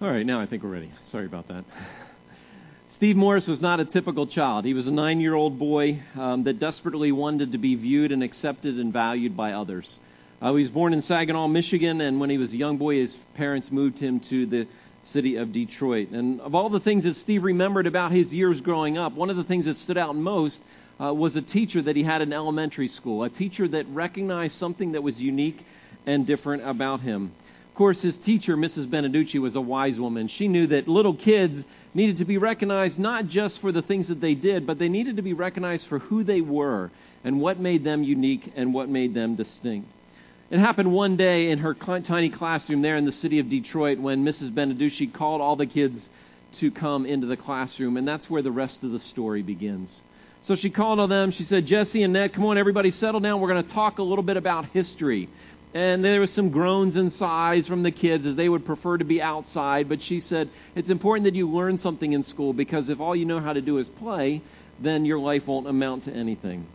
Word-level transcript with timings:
All 0.00 0.08
right, 0.08 0.24
now 0.24 0.40
I 0.40 0.46
think 0.46 0.62
we're 0.62 0.70
ready. 0.70 0.92
Sorry 1.10 1.26
about 1.26 1.48
that. 1.48 1.64
Steve 2.94 3.16
Morris 3.16 3.48
was 3.48 3.60
not 3.60 3.80
a 3.80 3.84
typical 3.84 4.28
child. 4.28 4.64
He 4.64 4.72
was 4.72 4.86
a 4.86 4.92
nine 4.92 5.20
year 5.20 5.34
old 5.34 5.58
boy 5.58 6.00
um, 6.14 6.44
that 6.44 6.60
desperately 6.60 7.10
wanted 7.10 7.50
to 7.50 7.58
be 7.58 7.74
viewed 7.74 8.12
and 8.12 8.22
accepted 8.22 8.76
and 8.76 8.92
valued 8.92 9.36
by 9.36 9.54
others. 9.54 9.98
Uh, 10.40 10.54
he 10.54 10.62
was 10.62 10.70
born 10.70 10.92
in 10.92 11.02
Saginaw, 11.02 11.48
Michigan, 11.48 12.00
and 12.00 12.20
when 12.20 12.30
he 12.30 12.38
was 12.38 12.52
a 12.52 12.56
young 12.56 12.76
boy, 12.78 13.00
his 13.00 13.16
parents 13.34 13.72
moved 13.72 13.98
him 13.98 14.20
to 14.30 14.46
the 14.46 14.68
city 15.12 15.34
of 15.34 15.52
Detroit. 15.52 16.10
And 16.10 16.40
of 16.42 16.54
all 16.54 16.70
the 16.70 16.78
things 16.78 17.02
that 17.02 17.16
Steve 17.16 17.42
remembered 17.42 17.88
about 17.88 18.12
his 18.12 18.32
years 18.32 18.60
growing 18.60 18.96
up, 18.96 19.14
one 19.14 19.30
of 19.30 19.36
the 19.36 19.42
things 19.42 19.64
that 19.64 19.78
stood 19.78 19.98
out 19.98 20.14
most 20.14 20.60
uh, 21.00 21.12
was 21.12 21.34
a 21.34 21.42
teacher 21.42 21.82
that 21.82 21.96
he 21.96 22.04
had 22.04 22.22
in 22.22 22.32
elementary 22.32 22.86
school, 22.86 23.24
a 23.24 23.30
teacher 23.30 23.66
that 23.66 23.88
recognized 23.88 24.60
something 24.60 24.92
that 24.92 25.02
was 25.02 25.18
unique 25.18 25.60
and 26.06 26.24
different 26.24 26.64
about 26.64 27.00
him. 27.00 27.32
Course, 27.78 28.02
his 28.02 28.16
teacher, 28.16 28.56
Mrs. 28.56 28.90
Beneducci, 28.90 29.40
was 29.40 29.54
a 29.54 29.60
wise 29.60 30.00
woman. 30.00 30.26
She 30.26 30.48
knew 30.48 30.66
that 30.66 30.88
little 30.88 31.14
kids 31.14 31.64
needed 31.94 32.18
to 32.18 32.24
be 32.24 32.36
recognized 32.36 32.98
not 32.98 33.28
just 33.28 33.60
for 33.60 33.70
the 33.70 33.82
things 33.82 34.08
that 34.08 34.20
they 34.20 34.34
did, 34.34 34.66
but 34.66 34.80
they 34.80 34.88
needed 34.88 35.14
to 35.14 35.22
be 35.22 35.32
recognized 35.32 35.86
for 35.86 36.00
who 36.00 36.24
they 36.24 36.40
were 36.40 36.90
and 37.22 37.40
what 37.40 37.60
made 37.60 37.84
them 37.84 38.02
unique 38.02 38.52
and 38.56 38.74
what 38.74 38.88
made 38.88 39.14
them 39.14 39.36
distinct. 39.36 39.88
It 40.50 40.58
happened 40.58 40.90
one 40.90 41.16
day 41.16 41.52
in 41.52 41.60
her 41.60 41.72
tiny 41.72 42.30
classroom 42.30 42.82
there 42.82 42.96
in 42.96 43.04
the 43.04 43.12
city 43.12 43.38
of 43.38 43.48
Detroit 43.48 44.00
when 44.00 44.24
Mrs. 44.24 44.52
Beneducci 44.52 45.14
called 45.14 45.40
all 45.40 45.54
the 45.54 45.64
kids 45.64 46.08
to 46.58 46.72
come 46.72 47.06
into 47.06 47.28
the 47.28 47.36
classroom, 47.36 47.96
and 47.96 48.08
that's 48.08 48.28
where 48.28 48.42
the 48.42 48.50
rest 48.50 48.82
of 48.82 48.90
the 48.90 48.98
story 48.98 49.42
begins. 49.42 50.02
So 50.46 50.56
she 50.56 50.70
called 50.70 50.98
on 50.98 51.10
them. 51.10 51.30
She 51.30 51.44
said, 51.44 51.66
Jesse 51.66 52.02
and 52.02 52.12
Ned, 52.12 52.32
come 52.32 52.44
on, 52.44 52.58
everybody, 52.58 52.90
settle 52.90 53.20
down. 53.20 53.40
We're 53.40 53.48
going 53.52 53.64
to 53.64 53.72
talk 53.72 53.98
a 53.98 54.02
little 54.02 54.24
bit 54.24 54.36
about 54.36 54.66
history. 54.70 55.28
And 55.74 56.02
there 56.02 56.20
was 56.20 56.32
some 56.32 56.50
groans 56.50 56.96
and 56.96 57.12
sighs 57.14 57.66
from 57.66 57.82
the 57.82 57.90
kids 57.90 58.24
as 58.24 58.36
they 58.36 58.48
would 58.48 58.64
prefer 58.64 58.96
to 58.96 59.04
be 59.04 59.20
outside. 59.20 59.88
But 59.88 60.02
she 60.02 60.20
said, 60.20 60.50
It's 60.74 60.88
important 60.88 61.24
that 61.24 61.34
you 61.34 61.48
learn 61.48 61.78
something 61.78 62.12
in 62.12 62.24
school 62.24 62.52
because 62.52 62.88
if 62.88 63.00
all 63.00 63.14
you 63.14 63.26
know 63.26 63.40
how 63.40 63.52
to 63.52 63.60
do 63.60 63.78
is 63.78 63.88
play, 63.88 64.42
then 64.80 65.04
your 65.04 65.18
life 65.18 65.46
won't 65.46 65.66
amount 65.66 66.04
to 66.04 66.12
anything. 66.12 66.66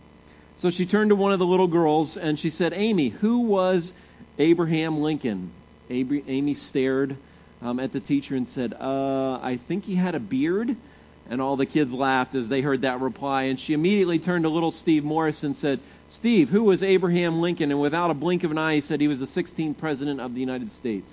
So 0.58 0.70
she 0.70 0.86
turned 0.86 1.10
to 1.10 1.16
one 1.16 1.32
of 1.32 1.40
the 1.40 1.46
little 1.46 1.66
girls 1.66 2.16
and 2.16 2.38
she 2.38 2.50
said, 2.50 2.72
Amy, 2.72 3.08
who 3.08 3.40
was 3.40 3.92
Abraham 4.38 5.00
Lincoln? 5.00 5.52
Amy 5.90 6.54
stared 6.54 7.16
um, 7.60 7.80
at 7.80 7.92
the 7.92 8.00
teacher 8.00 8.36
and 8.36 8.48
said, 8.50 8.74
uh, 8.74 9.38
I 9.42 9.58
think 9.66 9.84
he 9.84 9.96
had 9.96 10.14
a 10.14 10.20
beard. 10.20 10.76
And 11.28 11.40
all 11.40 11.56
the 11.56 11.66
kids 11.66 11.90
laughed 11.90 12.34
as 12.34 12.48
they 12.48 12.60
heard 12.60 12.82
that 12.82 13.00
reply. 13.00 13.44
And 13.44 13.58
she 13.58 13.72
immediately 13.72 14.18
turned 14.18 14.44
to 14.44 14.50
little 14.50 14.70
Steve 14.70 15.04
Morris 15.04 15.42
and 15.42 15.56
said, 15.56 15.80
Steve, 16.10 16.48
who 16.48 16.62
was 16.62 16.82
Abraham 16.82 17.40
Lincoln? 17.40 17.70
And 17.70 17.80
without 17.80 18.10
a 18.10 18.14
blink 18.14 18.44
of 18.44 18.50
an 18.50 18.58
eye, 18.58 18.76
he 18.76 18.80
said 18.80 19.00
he 19.00 19.08
was 19.08 19.18
the 19.18 19.26
16th 19.26 19.78
president 19.78 20.20
of 20.20 20.34
the 20.34 20.40
United 20.40 20.72
States. 20.74 21.10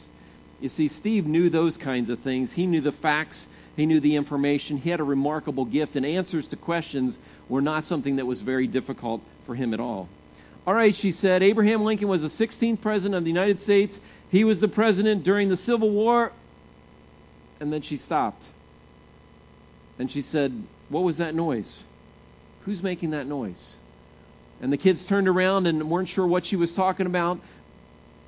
You 0.60 0.70
see, 0.70 0.88
Steve 0.88 1.26
knew 1.26 1.50
those 1.50 1.76
kinds 1.78 2.10
of 2.10 2.20
things. 2.20 2.52
He 2.54 2.68
knew 2.68 2.82
the 2.82 2.92
facts, 2.92 3.38
he 3.76 3.86
knew 3.86 4.00
the 4.00 4.16
information. 4.16 4.78
He 4.78 4.90
had 4.90 5.00
a 5.00 5.04
remarkable 5.04 5.66
gift, 5.66 5.96
and 5.96 6.06
answers 6.06 6.48
to 6.50 6.56
questions 6.56 7.18
were 7.50 7.62
not 7.62 7.86
something 7.86 8.18
that 8.18 8.26
was 8.26 8.42
very 8.42 8.68
difficult 8.68 9.22
for 9.46 9.56
him 9.56 9.74
at 9.74 9.80
all. 9.80 10.08
All 10.68 10.74
right, 10.74 10.96
she 10.96 11.12
said, 11.12 11.42
Abraham 11.42 11.84
Lincoln 11.84 12.08
was 12.08 12.22
the 12.22 12.30
16th 12.30 12.82
president 12.82 13.16
of 13.16 13.24
the 13.24 13.30
United 13.30 13.64
States. 13.64 13.98
He 14.30 14.44
was 14.44 14.60
the 14.60 14.68
president 14.68 15.24
during 15.24 15.50
the 15.50 15.58
Civil 15.58 15.90
War. 15.90 16.32
And 17.60 17.74
then 17.74 17.82
she 17.82 17.98
stopped. 17.98 18.44
And 19.98 20.12
she 20.12 20.22
said, 20.22 20.64
What 20.90 21.04
was 21.04 21.18
that 21.18 21.34
noise? 21.34 21.84
Who's 22.66 22.84
making 22.84 23.12
that 23.12 23.28
noise? 23.28 23.76
And 24.62 24.72
the 24.72 24.78
kids 24.78 25.04
turned 25.08 25.28
around 25.28 25.66
and 25.66 25.90
weren't 25.90 26.10
sure 26.10 26.26
what 26.26 26.46
she 26.46 26.56
was 26.56 26.72
talking 26.74 27.08
about. 27.08 27.40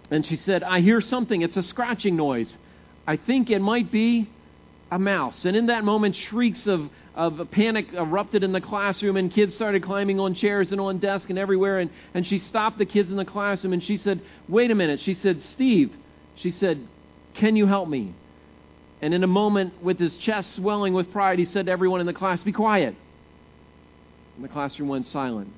And 0.09 0.26
she 0.26 0.36
said, 0.36 0.64
I 0.64 0.81
hear 0.81 1.00
something. 1.00 1.42
It's 1.42 1.56
a 1.56 1.64
scratching 1.64 2.16
noise. 2.16 2.58
I 3.06 3.17
think 3.17 3.50
it 3.50 3.59
might 3.59 3.92
be 3.92 4.30
a 4.92 4.98
mouse. 4.98 5.45
And 5.45 5.56
in 5.56 5.67
that 5.67 5.84
moment, 5.84 6.16
shrieks 6.16 6.66
of, 6.66 6.90
of 7.16 7.50
panic 7.52 7.94
erupted 7.94 8.44
in 8.44 8.52
the 8.52 8.62
classroom, 8.62 9.16
and 9.16 9.31
kids 9.31 9.53
started 9.56 9.84
climbing 9.84 10.19
on 10.19 10.34
chairs 10.34 10.72
and 10.72 10.81
on 10.81 10.97
desks 10.97 11.30
and 11.30 11.38
everywhere. 11.38 11.80
And, 11.80 11.91
and 12.13 12.25
she 12.25 12.40
stopped 12.40 12.79
the 12.79 12.85
kids 12.85 13.09
in 13.09 13.16
the 13.16 13.25
classroom 13.25 13.74
and 13.74 13.84
she 13.84 13.97
said, 13.97 14.22
Wait 14.47 14.72
a 14.72 14.75
minute. 14.75 15.00
She 15.02 15.13
said, 15.13 15.41
Steve, 15.53 15.91
she 16.35 16.50
said, 16.50 16.88
Can 17.35 17.56
you 17.56 17.68
help 17.68 17.88
me? 17.88 18.13
And 19.02 19.13
in 19.13 19.24
a 19.24 19.28
moment, 19.28 19.84
with 19.84 20.00
his 20.00 20.16
chest 20.18 20.56
swelling 20.56 20.94
with 20.94 21.12
pride, 21.12 21.38
he 21.38 21.46
said 21.46 21.66
to 21.66 21.72
everyone 21.72 22.00
in 22.00 22.08
the 22.08 22.13
class, 22.13 22.41
Be 22.41 22.52
quiet. 22.53 22.96
And 24.35 24.44
the 24.44 24.50
classroom 24.50 24.90
went 24.90 25.08
silent. 25.08 25.52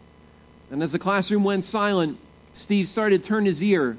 And 0.71 0.81
as 0.83 0.91
the 0.91 0.99
classroom 0.99 1.43
went 1.43 1.65
silent, 1.65 2.17
Steve 2.55 2.89
started 2.89 3.23
to 3.23 3.27
turn 3.27 3.45
his 3.45 3.61
ear 3.61 3.97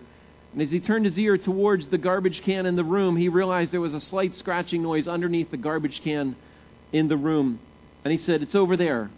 and 0.56 0.62
as 0.62 0.70
he 0.70 0.80
turned 0.80 1.04
his 1.04 1.18
ear 1.18 1.36
towards 1.36 1.86
the 1.88 1.98
garbage 1.98 2.40
can 2.40 2.64
in 2.64 2.76
the 2.76 2.82
room, 2.82 3.14
he 3.14 3.28
realized 3.28 3.72
there 3.72 3.80
was 3.82 3.92
a 3.92 4.00
slight 4.00 4.34
scratching 4.36 4.82
noise 4.82 5.06
underneath 5.06 5.50
the 5.50 5.58
garbage 5.58 6.00
can 6.02 6.34
in 6.94 7.08
the 7.08 7.16
room. 7.18 7.60
And 8.02 8.10
he 8.10 8.16
said, 8.16 8.40
It's 8.40 8.54
over 8.54 8.74
there 8.74 9.10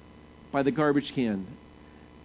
by 0.51 0.65
the 0.65 0.73
garbage 0.73 1.15
can. 1.15 1.47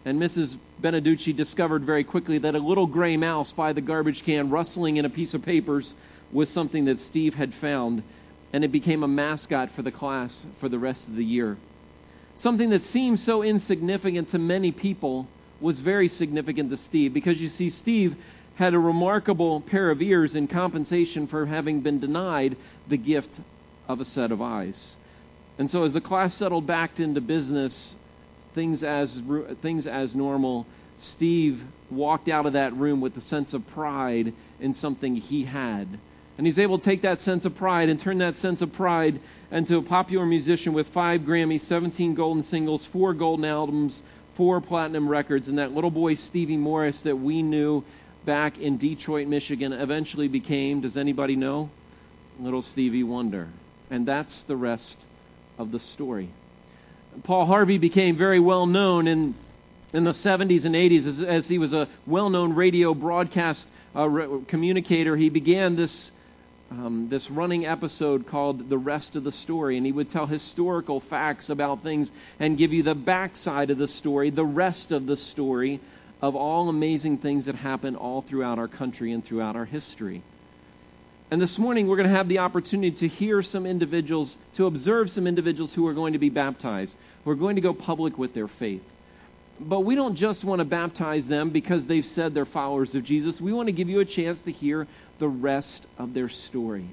And 0.04 0.20
Mrs. 0.20 0.58
Beneducci 0.82 1.32
discovered 1.32 1.86
very 1.86 2.04
quickly 2.04 2.40
that 2.40 2.56
a 2.56 2.58
little 2.58 2.88
gray 2.88 3.16
mouse 3.16 3.52
by 3.52 3.72
the 3.72 3.82
garbage 3.82 4.24
can 4.24 4.50
rustling 4.50 4.98
in 4.98 5.06
a 5.06 5.12
piece 5.12 5.36
of 5.36 5.44
papers 5.44 5.94
was 6.32 6.50
something 6.50 6.86
that 6.86 7.00
Steve 7.02 7.36
had 7.36 7.54
found, 7.54 8.02
and 8.52 8.64
it 8.64 8.72
became 8.72 9.04
a 9.04 9.08
mascot 9.08 9.70
for 9.76 9.84
the 9.84 9.92
class 9.92 10.36
for 10.60 10.70
the 10.70 10.80
rest 10.80 11.08
of 11.08 11.16
the 11.16 11.24
year. 11.24 11.56
Something 12.44 12.72
that 12.72 12.86
seemed 12.88 13.22
so 13.22 13.42
insignificant 13.42 14.32
to 14.32 14.38
many 14.38 14.74
people 14.74 15.30
was 15.62 15.80
very 15.80 16.10
significant 16.10 16.72
to 16.72 16.78
Steve 16.78 17.14
because 17.14 17.40
you 17.40 17.48
see, 17.48 17.70
Steve 17.70 18.18
had 18.56 18.74
a 18.74 18.80
remarkable 18.80 19.62
pair 19.62 19.90
of 19.90 20.02
ears 20.02 20.36
in 20.36 20.50
compensation 20.50 21.26
for 21.26 21.46
having 21.46 21.80
been 21.80 22.02
denied 22.02 22.58
the 22.90 22.98
gift 22.98 23.30
of 23.88 24.02
a 24.02 24.06
set 24.06 24.30
of 24.30 24.42
eyes. 24.42 24.98
And 25.58 25.72
so, 25.72 25.86
as 25.86 25.94
the 25.94 26.02
class 26.02 26.36
settled 26.36 26.68
back 26.68 27.00
into 27.00 27.22
business, 27.22 27.96
things 28.54 28.84
as, 28.84 29.18
things 29.62 29.88
as 29.88 30.14
normal, 30.14 30.68
Steve 31.00 31.64
walked 31.90 32.28
out 32.28 32.46
of 32.46 32.54
that 32.54 32.76
room 32.76 33.00
with 33.00 33.16
a 33.16 33.22
sense 33.22 33.54
of 33.54 33.66
pride 33.68 34.34
in 34.60 34.76
something 34.76 35.16
he 35.16 35.46
had. 35.46 35.88
And 36.38 36.48
he's 36.48 36.58
able 36.58 36.80
to 36.80 36.86
take 36.86 37.04
that 37.04 37.22
sense 37.22 37.46
of 37.46 37.56
pride 37.56 37.90
and 37.90 38.02
turn 38.02 38.18
that 38.20 38.38
sense 38.40 38.62
of 38.62 38.74
pride 38.74 39.20
into 39.52 39.78
a 39.78 39.84
popular 39.84 40.26
musician 40.26 40.74
with 40.74 40.88
five 40.88 41.22
Grammys, 41.22 41.68
17 41.68 42.16
golden 42.16 42.44
singles, 42.46 42.88
four 42.92 43.14
golden 43.14 43.46
albums, 43.46 44.02
four 44.36 44.60
platinum 44.62 45.08
records. 45.08 45.48
And 45.48 45.60
that 45.60 45.74
little 45.74 45.92
boy, 45.92 46.16
Stevie 46.16 46.58
Morris, 46.58 47.00
that 47.02 47.18
we 47.18 47.44
knew 47.44 47.84
back 48.26 48.58
in 48.58 48.78
Detroit, 48.78 49.28
Michigan, 49.28 49.74
eventually 49.74 50.28
became, 50.28 50.82
does 50.82 50.98
anybody 50.98 51.36
know? 51.36 51.70
Little 52.40 52.62
Stevie 52.62 53.04
Wonder. 53.04 53.50
And 53.92 54.08
that's 54.08 54.34
the 54.48 54.56
rest 54.56 54.98
of 55.58 55.72
the 55.72 55.80
story. 55.80 56.32
Paul 57.24 57.46
Harvey 57.46 57.78
became 57.78 58.18
very 58.18 58.40
well 58.40 58.66
known 58.66 59.08
in, 59.08 59.36
in 59.94 60.04
the 60.04 60.14
70s 60.14 60.66
and 60.66 60.74
80s 60.74 61.06
as, 61.06 61.22
as 61.22 61.46
he 61.46 61.60
was 61.60 61.74
a 61.74 61.88
well 62.08 62.30
known 62.30 62.56
radio 62.56 62.96
broadcast 62.96 63.68
uh, 63.96 64.08
re- 64.08 64.46
communicator. 64.48 65.16
He 65.16 65.30
began 65.30 65.76
this. 65.76 66.12
Um, 66.74 67.08
this 67.08 67.30
running 67.30 67.68
episode 67.68 68.26
called 68.26 68.68
The 68.68 68.80
Rest 68.80 69.16
of 69.16 69.24
the 69.24 69.32
Story, 69.32 69.78
and 69.78 69.86
he 69.86 69.92
would 69.92 70.12
tell 70.12 70.26
historical 70.26 71.02
facts 71.02 71.50
about 71.50 71.84
things 71.84 72.10
and 72.40 72.58
give 72.58 72.74
you 72.74 72.82
the 72.82 72.96
backside 72.96 73.70
of 73.70 73.78
the 73.78 73.88
story, 73.88 74.32
the 74.32 74.44
rest 74.44 74.92
of 74.92 75.06
the 75.06 75.16
story 75.16 75.80
of 76.20 76.36
all 76.36 76.70
amazing 76.70 77.20
things 77.20 77.46
that 77.46 77.54
happen 77.54 77.96
all 77.96 78.24
throughout 78.24 78.58
our 78.58 78.68
country 78.68 79.12
and 79.12 79.24
throughout 79.24 79.56
our 79.56 79.66
history. 79.66 80.24
And 81.30 81.40
this 81.40 81.60
morning, 81.60 81.88
we're 81.88 81.98
going 81.98 82.10
to 82.10 82.16
have 82.16 82.28
the 82.28 82.40
opportunity 82.40 82.98
to 82.98 83.08
hear 83.08 83.44
some 83.44 83.68
individuals, 83.68 84.36
to 84.56 84.66
observe 84.66 85.12
some 85.12 85.28
individuals 85.28 85.74
who 85.74 85.86
are 85.86 85.94
going 85.94 86.14
to 86.14 86.20
be 86.20 86.32
baptized, 86.32 86.96
who 87.24 87.30
are 87.30 87.36
going 87.36 87.56
to 87.56 87.62
go 87.62 87.76
public 87.76 88.18
with 88.18 88.34
their 88.34 88.48
faith. 88.48 88.82
But 89.60 89.82
we 89.82 89.96
don't 89.96 90.16
just 90.16 90.44
want 90.44 90.60
to 90.60 90.66
baptize 90.66 91.26
them 91.26 91.52
because 91.52 91.86
they've 91.86 92.06
said 92.06 92.34
they're 92.34 92.46
followers 92.46 92.96
of 92.96 93.04
Jesus. 93.04 93.40
We 93.40 93.54
want 93.54 93.68
to 93.68 93.72
give 93.72 93.88
you 93.88 94.00
a 94.00 94.06
chance 94.06 94.40
to 94.46 94.52
hear 94.52 94.88
the 95.20 95.28
rest 95.28 95.86
of 95.98 96.14
their 96.14 96.30
story. 96.30 96.90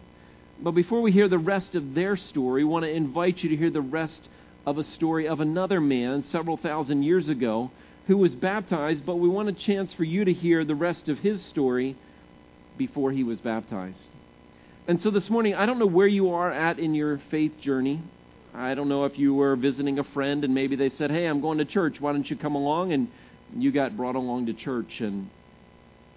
But 0.62 0.72
before 0.72 1.00
we 1.00 1.10
hear 1.10 1.28
the 1.28 1.38
rest 1.38 1.74
of 1.74 1.94
their 1.94 2.16
story, 2.16 2.64
we 2.64 2.70
want 2.70 2.84
to 2.84 2.90
invite 2.90 3.42
you 3.42 3.48
to 3.48 3.56
hear 3.56 3.70
the 3.70 3.80
rest 3.80 4.28
of 4.66 4.76
a 4.76 4.84
story 4.84 5.26
of 5.26 5.40
another 5.40 5.80
man 5.80 6.22
several 6.24 6.58
thousand 6.58 7.02
years 7.02 7.28
ago 7.28 7.70
who 8.06 8.16
was 8.18 8.34
baptized, 8.34 9.06
but 9.06 9.16
we 9.16 9.28
want 9.28 9.48
a 9.48 9.52
chance 9.52 9.94
for 9.94 10.04
you 10.04 10.24
to 10.24 10.32
hear 10.32 10.64
the 10.64 10.74
rest 10.74 11.08
of 11.08 11.18
his 11.20 11.42
story 11.46 11.96
before 12.76 13.10
he 13.10 13.24
was 13.24 13.40
baptized. 13.40 14.08
And 14.86 15.00
so 15.00 15.10
this 15.10 15.30
morning, 15.30 15.54
I 15.54 15.64
don't 15.64 15.78
know 15.78 15.86
where 15.86 16.06
you 16.06 16.30
are 16.30 16.52
at 16.52 16.78
in 16.78 16.94
your 16.94 17.20
faith 17.30 17.58
journey. 17.60 18.02
I 18.54 18.74
don't 18.74 18.88
know 18.88 19.04
if 19.04 19.18
you 19.18 19.34
were 19.34 19.56
visiting 19.56 19.98
a 19.98 20.04
friend 20.04 20.44
and 20.44 20.54
maybe 20.54 20.76
they 20.76 20.90
said, 20.90 21.10
Hey, 21.10 21.26
I'm 21.26 21.40
going 21.40 21.58
to 21.58 21.64
church. 21.64 21.96
Why 22.00 22.12
don't 22.12 22.28
you 22.28 22.36
come 22.36 22.54
along? 22.54 22.92
And 22.92 23.08
you 23.56 23.72
got 23.72 23.96
brought 23.96 24.16
along 24.16 24.46
to 24.46 24.54
church. 24.54 25.00
And 25.00 25.30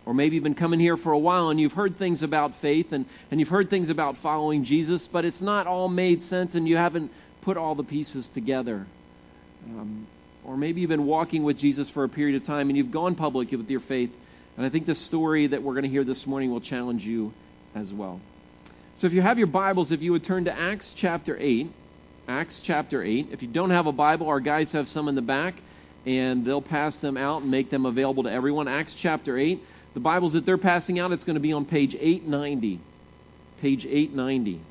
or 0.05 0.13
maybe 0.13 0.35
you've 0.35 0.43
been 0.43 0.55
coming 0.55 0.79
here 0.79 0.97
for 0.97 1.11
a 1.11 1.17
while 1.17 1.49
and 1.49 1.59
you've 1.59 1.71
heard 1.71 1.97
things 1.97 2.23
about 2.23 2.51
faith 2.61 2.87
and, 2.91 3.05
and 3.31 3.39
you've 3.39 3.49
heard 3.49 3.69
things 3.69 3.89
about 3.89 4.17
following 4.21 4.65
Jesus, 4.65 5.07
but 5.11 5.23
it's 5.23 5.39
not 5.39 5.65
all 5.65 5.87
made 5.87 6.23
sense 6.25 6.55
and 6.55 6.67
you 6.67 6.75
haven't 6.75 7.11
put 7.41 7.55
all 7.55 7.75
the 7.75 7.83
pieces 7.83 8.27
together. 8.33 8.85
Um, 9.65 10.07
or 10.43 10.57
maybe 10.57 10.81
you've 10.81 10.89
been 10.89 11.05
walking 11.05 11.43
with 11.43 11.57
Jesus 11.57 11.89
for 11.93 12.03
a 12.03 12.09
period 12.09 12.41
of 12.41 12.45
time 12.45 12.67
and 12.69 12.77
you've 12.77 12.91
gone 12.91 13.15
public 13.15 13.51
with 13.51 13.69
your 13.69 13.79
faith. 13.81 14.09
And 14.57 14.65
I 14.65 14.69
think 14.69 14.87
the 14.87 14.95
story 14.95 15.47
that 15.47 15.63
we're 15.63 15.73
going 15.73 15.85
to 15.85 15.89
hear 15.89 16.03
this 16.03 16.25
morning 16.27 16.51
will 16.51 16.61
challenge 16.61 17.03
you 17.03 17.33
as 17.73 17.93
well. 17.93 18.19
So 18.97 19.07
if 19.07 19.13
you 19.13 19.21
have 19.21 19.37
your 19.37 19.47
Bibles, 19.47 19.91
if 19.91 20.01
you 20.01 20.11
would 20.11 20.25
turn 20.25 20.45
to 20.45 20.53
Acts 20.53 20.89
chapter 20.99 21.37
8. 21.37 21.71
Acts 22.27 22.55
chapter 22.65 23.03
8. 23.03 23.29
If 23.31 23.41
you 23.41 23.49
don't 23.49 23.71
have 23.71 23.85
a 23.85 23.91
Bible, 23.91 24.27
our 24.27 24.39
guys 24.39 24.71
have 24.71 24.87
some 24.89 25.09
in 25.09 25.15
the 25.15 25.21
back, 25.21 25.55
and 26.05 26.45
they'll 26.45 26.61
pass 26.61 26.95
them 26.97 27.17
out 27.17 27.41
and 27.41 27.51
make 27.51 27.69
them 27.69 27.85
available 27.85 28.23
to 28.23 28.31
everyone. 28.31 28.67
Acts 28.67 28.93
chapter 29.01 29.37
8. 29.37 29.61
The 29.93 29.99
Bibles 29.99 30.33
that 30.33 30.45
they're 30.45 30.57
passing 30.57 30.99
out, 30.99 31.11
it's 31.11 31.23
going 31.25 31.35
to 31.35 31.41
be 31.41 31.51
on 31.51 31.65
page 31.65 31.93
890. 31.99 32.79
Page 33.61 33.85
890. 33.85 34.61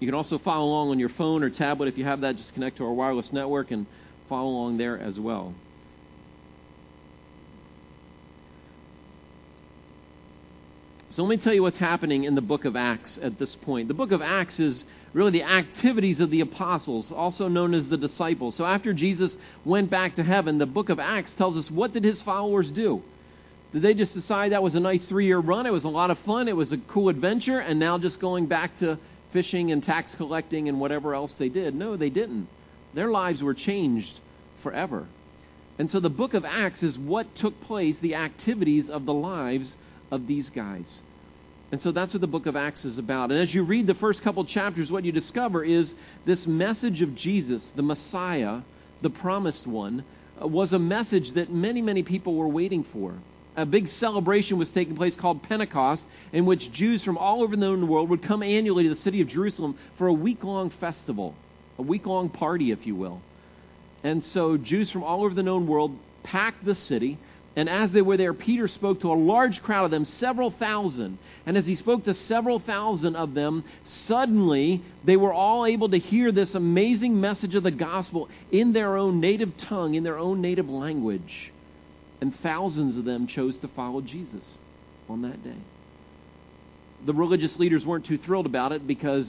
You 0.00 0.08
can 0.08 0.16
also 0.16 0.38
follow 0.38 0.64
along 0.64 0.90
on 0.90 0.98
your 0.98 1.10
phone 1.10 1.44
or 1.44 1.50
tablet. 1.50 1.86
If 1.86 1.96
you 1.96 2.04
have 2.04 2.22
that, 2.22 2.36
just 2.36 2.52
connect 2.54 2.78
to 2.78 2.84
our 2.84 2.92
wireless 2.92 3.32
network 3.32 3.70
and 3.70 3.86
follow 4.28 4.48
along 4.48 4.78
there 4.78 4.98
as 4.98 5.20
well. 5.20 5.54
So 11.14 11.22
let 11.22 11.28
me 11.28 11.44
tell 11.44 11.52
you 11.52 11.62
what's 11.62 11.76
happening 11.76 12.24
in 12.24 12.34
the 12.34 12.40
book 12.40 12.64
of 12.64 12.74
Acts 12.74 13.18
at 13.20 13.38
this 13.38 13.54
point. 13.56 13.88
The 13.88 13.94
book 13.94 14.12
of 14.12 14.22
Acts 14.22 14.58
is 14.58 14.82
really 15.12 15.32
the 15.32 15.42
activities 15.42 16.20
of 16.20 16.30
the 16.30 16.40
apostles, 16.40 17.12
also 17.12 17.48
known 17.48 17.74
as 17.74 17.86
the 17.86 17.98
disciples. 17.98 18.56
So 18.56 18.64
after 18.64 18.94
Jesus 18.94 19.30
went 19.62 19.90
back 19.90 20.16
to 20.16 20.22
heaven, 20.22 20.56
the 20.56 20.64
book 20.64 20.88
of 20.88 20.98
Acts 20.98 21.34
tells 21.34 21.54
us 21.58 21.70
what 21.70 21.92
did 21.92 22.02
his 22.02 22.22
followers 22.22 22.70
do? 22.70 23.02
Did 23.74 23.82
they 23.82 23.92
just 23.92 24.14
decide 24.14 24.52
that 24.52 24.62
was 24.62 24.74
a 24.74 24.80
nice 24.80 25.04
three 25.04 25.26
year 25.26 25.38
run? 25.38 25.66
It 25.66 25.70
was 25.70 25.84
a 25.84 25.90
lot 25.90 26.10
of 26.10 26.18
fun. 26.20 26.48
It 26.48 26.56
was 26.56 26.72
a 26.72 26.78
cool 26.78 27.10
adventure. 27.10 27.58
And 27.58 27.78
now 27.78 27.98
just 27.98 28.18
going 28.18 28.46
back 28.46 28.78
to 28.78 28.98
fishing 29.34 29.70
and 29.70 29.84
tax 29.84 30.14
collecting 30.14 30.70
and 30.70 30.80
whatever 30.80 31.14
else 31.14 31.34
they 31.38 31.50
did. 31.50 31.74
No, 31.74 31.98
they 31.98 32.10
didn't. 32.10 32.48
Their 32.94 33.10
lives 33.10 33.42
were 33.42 33.54
changed 33.54 34.18
forever. 34.62 35.08
And 35.78 35.90
so 35.90 36.00
the 36.00 36.08
book 36.08 36.32
of 36.32 36.46
Acts 36.46 36.82
is 36.82 36.96
what 36.96 37.36
took 37.36 37.60
place, 37.64 37.96
the 38.00 38.14
activities 38.14 38.88
of 38.88 39.04
the 39.04 39.12
lives 39.12 39.74
of 40.12 40.28
these 40.28 40.48
guys. 40.50 41.00
And 41.72 41.82
so 41.82 41.90
that's 41.90 42.12
what 42.12 42.20
the 42.20 42.28
book 42.28 42.46
of 42.46 42.54
Acts 42.54 42.84
is 42.84 42.98
about. 42.98 43.32
And 43.32 43.40
as 43.40 43.52
you 43.52 43.64
read 43.64 43.88
the 43.88 43.94
first 43.94 44.22
couple 44.22 44.44
chapters, 44.44 44.90
what 44.90 45.04
you 45.04 45.10
discover 45.10 45.64
is 45.64 45.92
this 46.24 46.46
message 46.46 47.02
of 47.02 47.16
Jesus, 47.16 47.62
the 47.74 47.82
Messiah, 47.82 48.60
the 49.00 49.10
promised 49.10 49.66
one, 49.66 50.04
uh, 50.40 50.46
was 50.46 50.72
a 50.72 50.78
message 50.78 51.32
that 51.34 51.52
many, 51.52 51.82
many 51.82 52.04
people 52.04 52.36
were 52.36 52.48
waiting 52.48 52.84
for 52.92 53.16
a 53.56 53.66
big 53.66 53.88
celebration 54.00 54.58
was 54.58 54.70
taking 54.70 54.96
place 54.96 55.14
called 55.14 55.42
Pentecost, 55.42 56.02
in 56.32 56.46
which 56.46 56.72
Jews 56.72 57.02
from 57.02 57.18
all 57.18 57.42
over 57.42 57.54
the 57.54 57.60
known 57.60 57.86
world 57.86 58.08
would 58.08 58.22
come 58.22 58.42
annually 58.42 58.84
to 58.84 58.94
the 58.94 59.00
city 59.00 59.20
of 59.20 59.28
Jerusalem 59.28 59.78
for 59.98 60.06
a 60.06 60.12
week 60.12 60.42
long 60.42 60.70
festival, 60.80 61.34
a 61.78 61.82
week 61.82 62.06
long 62.06 62.30
party, 62.30 62.70
if 62.70 62.86
you 62.86 62.94
will. 62.94 63.20
And 64.02 64.24
so 64.24 64.56
Jews 64.56 64.90
from 64.90 65.04
all 65.04 65.22
over 65.24 65.34
the 65.34 65.42
known 65.42 65.66
world 65.66 65.96
packed 66.22 66.64
the 66.64 66.74
city. 66.74 67.18
And 67.54 67.68
as 67.68 67.92
they 67.92 68.00
were 68.00 68.16
there, 68.16 68.32
Peter 68.32 68.66
spoke 68.66 69.00
to 69.00 69.12
a 69.12 69.14
large 69.14 69.62
crowd 69.62 69.84
of 69.84 69.90
them, 69.90 70.06
several 70.06 70.50
thousand. 70.50 71.18
And 71.44 71.56
as 71.56 71.66
he 71.66 71.76
spoke 71.76 72.04
to 72.04 72.14
several 72.14 72.58
thousand 72.58 73.16
of 73.16 73.34
them, 73.34 73.64
suddenly 74.06 74.82
they 75.04 75.16
were 75.16 75.32
all 75.32 75.66
able 75.66 75.90
to 75.90 75.98
hear 75.98 76.32
this 76.32 76.54
amazing 76.54 77.20
message 77.20 77.54
of 77.54 77.62
the 77.62 77.70
gospel 77.70 78.30
in 78.50 78.72
their 78.72 78.96
own 78.96 79.20
native 79.20 79.56
tongue, 79.58 79.94
in 79.94 80.02
their 80.02 80.18
own 80.18 80.40
native 80.40 80.70
language 80.70 81.52
and 82.22 82.38
thousands 82.38 82.96
of 82.96 83.04
them 83.04 83.26
chose 83.26 83.58
to 83.58 83.66
follow 83.66 84.00
Jesus 84.00 84.44
on 85.08 85.22
that 85.22 85.42
day. 85.42 85.56
The 87.04 87.12
religious 87.12 87.56
leaders 87.56 87.84
weren't 87.84 88.06
too 88.06 88.16
thrilled 88.16 88.46
about 88.46 88.70
it 88.70 88.86
because 88.86 89.28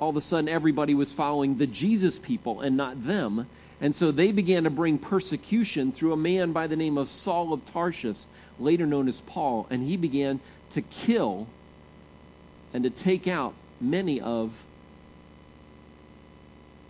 all 0.00 0.10
of 0.10 0.16
a 0.16 0.22
sudden 0.22 0.48
everybody 0.48 0.94
was 0.94 1.12
following 1.14 1.58
the 1.58 1.66
Jesus 1.66 2.18
people 2.22 2.60
and 2.60 2.76
not 2.76 3.06
them. 3.06 3.46
And 3.80 3.94
so 3.96 4.10
they 4.10 4.32
began 4.32 4.64
to 4.64 4.70
bring 4.70 4.98
persecution 4.98 5.92
through 5.92 6.12
a 6.12 6.16
man 6.16 6.52
by 6.52 6.66
the 6.66 6.76
name 6.76 6.98
of 6.98 7.08
Saul 7.24 7.52
of 7.52 7.64
Tarsus, 7.72 8.26
later 8.58 8.86
known 8.86 9.08
as 9.08 9.20
Paul. 9.26 9.66
And 9.70 9.82
he 9.82 9.96
began 9.96 10.40
to 10.74 10.82
kill 10.82 11.46
and 12.72 12.84
to 12.84 12.90
take 12.90 13.26
out 13.26 13.54
many 13.80 14.20
of 14.20 14.52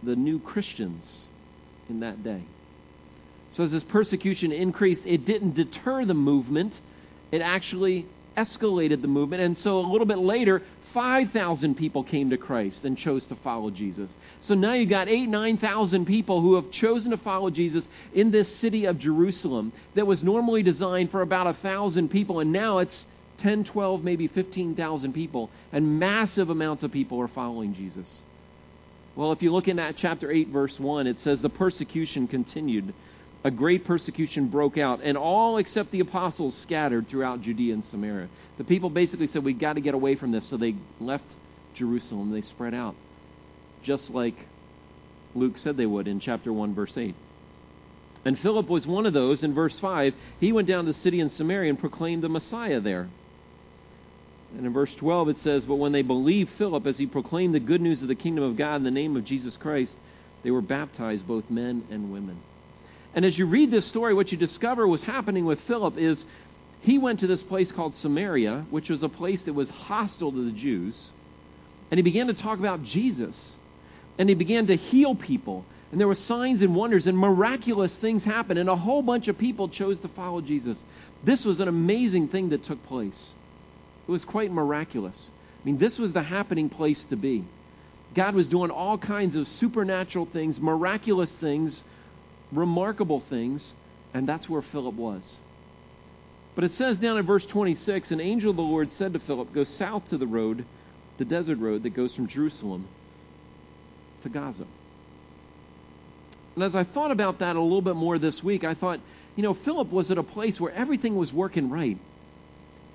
the 0.03 0.17
new 0.17 0.39
Christians 0.39 1.05
in 1.89 2.01
that 2.01 2.23
day. 2.23 2.43
So 3.53 3.65
as 3.65 3.71
this 3.71 3.85
persecution 3.85 4.53
increased, 4.53 5.03
it 5.05 5.25
didn't 5.25 5.55
deter 5.55 6.05
the 6.05 6.15
movement, 6.15 6.75
it 7.33 7.41
actually 7.41 8.07
escalated 8.37 9.03
the 9.03 9.09
movement. 9.09 9.43
And 9.43 9.59
so 9.59 9.81
a 9.81 9.87
little 9.91 10.07
bit 10.07 10.19
later, 10.19 10.63
5,000 10.93 11.77
people 11.77 12.05
came 12.05 12.31
to 12.31 12.37
Christ 12.37 12.85
and 12.85 12.97
chose 12.97 13.25
to 13.27 13.37
follow 13.37 13.71
Jesus. 13.71 14.11
So 14.43 14.55
now 14.55 14.73
you've 14.73 14.91
got 14.91 15.09
8, 15.09 15.27
9,000 15.27 16.07
people 16.07 16.41
who 16.41 16.55
have 16.55 16.71
chosen 16.71 17.11
to 17.11 17.17
follow 17.17 17.51
Jesus 17.51 17.85
in 18.15 18.31
this 18.31 18.49
city 18.59 18.85
of 18.87 18.99
Jerusalem 18.99 19.73
that 19.95 20.07
was 20.07 20.23
normally 20.23 20.63
designed 20.63 21.11
for 21.11 21.23
about 21.23 21.47
1,000 21.47 22.09
people, 22.09 22.41
and 22.41 22.53
now 22.53 22.79
it's 22.79 23.05
10, 23.43 23.65
12, 23.65 24.03
maybe 24.03 24.29
15,000 24.29 25.13
people, 25.13 25.51
and 25.73 25.99
massive 25.99 26.51
amounts 26.51 26.83
of 26.83 26.93
people 26.93 27.21
are 27.21 27.29
following 27.29 27.75
Jesus. 27.75 28.09
Well, 29.15 29.33
if 29.33 29.43
you 29.43 29.53
look 29.53 29.69
in 29.69 29.77
that 29.77 29.97
chapter 29.97 30.31
8, 30.31 30.49
verse 30.49 30.79
1, 30.79 31.07
it 31.07 31.19
says 31.25 31.41
the 31.41 31.49
persecution 31.49 32.29
continued 32.29 32.95
a 33.45 33.51
great 33.51 33.85
persecution 33.85 34.49
broke 34.49 34.79
out, 34.79 35.01
and 35.03 35.17
all 35.17 35.59
except 35.59 35.93
the 35.93 36.01
apostles 36.01 36.57
scattered 36.63 37.09
throughout 37.09 37.43
Judea 37.43 37.75
and 37.75 37.85
Samaria. 37.87 38.29
The 38.59 38.65
people 38.65 38.91
basically 38.91 39.29
said, 39.29 39.45
We've 39.45 39.59
got 39.59 39.75
to 39.75 39.81
get 39.81 39.95
away 39.95 40.17
from 40.17 40.33
this. 40.33 40.49
So 40.49 40.57
they 40.57 40.75
left 41.01 41.25
Jerusalem. 41.75 42.33
They 42.33 42.43
spread 42.43 42.75
out, 42.75 42.97
just 43.83 44.11
like 44.11 44.35
Luke 45.35 45.59
said 45.59 45.77
they 45.77 45.87
would 45.87 46.09
in 46.09 46.21
chapter 46.21 46.53
1, 46.53 46.75
verse 46.75 46.97
8. 46.97 47.15
And 48.25 48.39
Philip 48.41 48.69
was 48.69 48.87
one 48.87 49.07
of 49.07 49.13
those. 49.13 49.43
In 49.43 49.55
verse 49.55 49.79
5, 49.81 50.15
he 50.41 50.53
went 50.53 50.67
down 50.67 50.87
to 50.87 50.93
the 50.93 50.99
city 50.99 51.21
in 51.21 51.31
Samaria 51.31 51.71
and 51.71 51.79
proclaimed 51.79 52.23
the 52.23 52.29
Messiah 52.29 52.81
there. 52.81 53.09
And 54.57 54.67
in 54.67 54.73
verse 54.73 54.95
12 54.97 55.29
it 55.29 55.39
says, 55.43 55.65
But 55.65 55.77
when 55.77 55.93
they 55.93 56.03
believed 56.03 56.51
Philip 56.59 56.87
as 56.87 56.97
he 56.97 57.07
proclaimed 57.07 57.55
the 57.55 57.61
good 57.61 57.81
news 57.81 58.03
of 58.03 58.09
the 58.09 58.15
kingdom 58.15 58.45
of 58.45 58.57
God 58.57 58.77
in 58.77 58.85
the 58.85 58.91
name 58.91 59.17
of 59.17 59.25
Jesus 59.25 59.57
Christ, 59.57 59.93
they 60.43 60.51
were 60.51 60.63
baptized, 60.63 61.27
both 61.27 61.49
men 61.51 61.85
and 61.91 62.11
women. 62.11 62.41
And 63.15 63.25
as 63.25 63.37
you 63.39 63.47
read 63.47 63.71
this 63.71 63.87
story, 63.87 64.15
what 64.15 64.31
you 64.31 64.39
discover 64.39 64.87
was 64.87 65.03
happening 65.03 65.45
with 65.45 65.61
Philip 65.63 65.97
is 65.99 66.25
he 66.81 66.99
went 66.99 67.21
to 67.21 67.27
this 67.27 67.43
place 67.43 67.73
called 67.73 67.95
Samaria, 67.97 68.67
which 68.71 68.89
was 68.89 69.03
a 69.03 69.09
place 69.09 69.41
that 69.43 69.55
was 69.55 69.69
hostile 69.69 70.31
to 70.31 70.45
the 70.45 70.53
Jews, 70.53 71.11
and 71.91 71.99
he 71.99 72.03
began 72.03 72.27
to 72.27 72.35
talk 72.35 72.59
about 72.59 72.83
Jesus. 72.83 73.53
And 74.19 74.29
he 74.29 74.35
began 74.35 74.67
to 74.67 74.77
heal 74.77 75.15
people. 75.15 75.65
And 75.91 75.99
there 75.99 76.09
were 76.09 76.17
signs 76.17 76.61
and 76.61 76.75
wonders 76.75 77.07
and 77.07 77.17
miraculous 77.17 77.93
things 77.95 78.25
happened, 78.25 78.59
and 78.59 78.69
a 78.69 78.77
whole 78.77 79.01
bunch 79.01 79.29
of 79.29 79.39
people 79.39 79.69
chose 79.69 79.99
to 80.01 80.09
follow 80.09 80.41
Jesus. 80.41 80.77
This 81.25 81.45
was 81.45 81.61
an 81.61 81.69
amazing 81.69 82.29
thing 82.29 82.51
that 82.51 82.65
took 82.65 82.85
place. 82.87 83.33
It 84.07 84.11
was 84.11 84.25
quite 84.25 84.53
miraculous. 84.53 85.31
I 85.63 85.65
mean, 85.65 85.79
this 85.79 85.99
was 85.99 86.13
the 86.13 86.23
happening 86.23 86.69
place 86.69 87.05
to 87.11 87.17
be. 87.17 87.45
God 88.15 88.35
was 88.35 88.49
doing 88.49 88.71
all 88.71 88.99
kinds 88.99 89.35
of 89.35 89.49
supernatural 89.49 90.27
things, 90.27 90.59
miraculous 90.61 91.31
things 91.33 91.83
remarkable 92.53 93.23
things, 93.29 93.75
and 94.15 94.29
that's 94.29 94.49
where 94.49 94.63
Philip 94.63 94.95
was. 94.95 95.23
But 96.55 96.65
it 96.65 96.75
says 96.75 96.99
down 96.99 97.19
in 97.19 97.27
verse 97.27 97.47
26 97.47 98.11
An 98.11 98.21
angel 98.21 98.51
of 98.51 98.57
the 98.57 98.63
Lord 98.63 98.91
said 98.93 99.13
to 99.13 99.21
Philip, 99.21 99.53
Go 99.53 99.65
south 99.65 100.09
to 100.11 100.19
the 100.19 100.27
road, 100.27 100.65
the 101.19 101.25
desert 101.25 101.59
road 101.59 101.83
that 101.85 101.91
goes 101.91 102.15
from 102.15 102.27
Jerusalem 102.27 102.89
to 104.23 104.29
Gaza. 104.29 104.67
And 106.57 106.65
as 106.65 106.75
I 106.75 106.83
thought 106.83 107.13
about 107.13 107.39
that 107.39 107.55
a 107.55 107.61
little 107.61 107.83
bit 107.83 107.95
more 107.95 108.19
this 108.19 108.43
week, 108.43 108.65
I 108.65 108.75
thought, 108.75 108.99
you 109.37 109.45
know, 109.45 109.55
Philip 109.55 109.93
was 109.93 110.11
at 110.11 110.19
a 110.19 110.25
place 110.25 110.59
where 110.59 110.73
everything 110.73 111.15
was 111.15 111.33
working 111.33 111.71
right. 111.71 111.99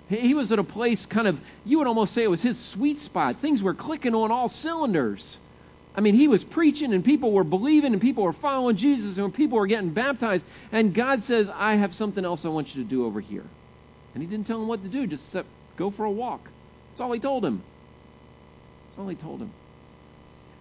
He 0.10 0.34
was 0.34 0.52
at 0.52 0.60
a 0.60 0.64
place 0.66 1.06
kind 1.06 1.28
of, 1.28 1.40
you 1.64 1.78
would 1.78 1.88
almost 1.88 2.14
say 2.14 2.24
it 2.24 2.30
was 2.30 2.42
his 2.42 2.60
sweet 2.74 3.00
spot. 3.02 3.38
Things 3.40 3.64
were 3.64 3.74
clicking 3.74 4.14
on 4.14 4.32
all 4.32 4.50
cylinders. 4.50 5.38
I 5.96 6.02
mean, 6.02 6.16
he 6.16 6.28
was 6.28 6.44
preaching 6.44 6.94
and 6.94 7.06
people 7.06 7.32
were 7.32 7.44
believing 7.44 7.94
and 7.94 8.02
people 8.02 8.24
were 8.24 8.34
following 8.34 8.78
Jesus 8.78 9.18
and 9.18 9.34
people 9.34 9.58
were 9.58 9.68
getting 9.68 9.94
baptized. 9.94 10.44
And 10.72 10.94
God 10.94 11.24
says, 11.26 11.48
I 11.54 11.76
have 11.76 11.94
something 11.94 12.26
else 12.26 12.46
I 12.46 12.50
want 12.50 12.76
you 12.76 12.84
to 12.84 12.90
do 12.90 13.06
over 13.06 13.20
here. 13.20 13.46
And 14.14 14.24
he 14.24 14.30
didn't 14.30 14.48
tell 14.48 14.62
him 14.62 14.68
what 14.68 14.84
to 14.84 14.90
do, 14.90 15.06
just 15.06 15.32
said, 15.32 15.46
go 15.78 15.92
for 15.92 16.06
a 16.06 16.12
walk. 16.12 16.50
That's 16.90 17.02
all 17.02 17.12
he 17.12 17.20
told 17.20 17.46
him. 17.46 17.64
That's 18.88 19.00
all 19.00 19.08
he 19.08 19.16
told 19.16 19.42
him. 19.42 19.52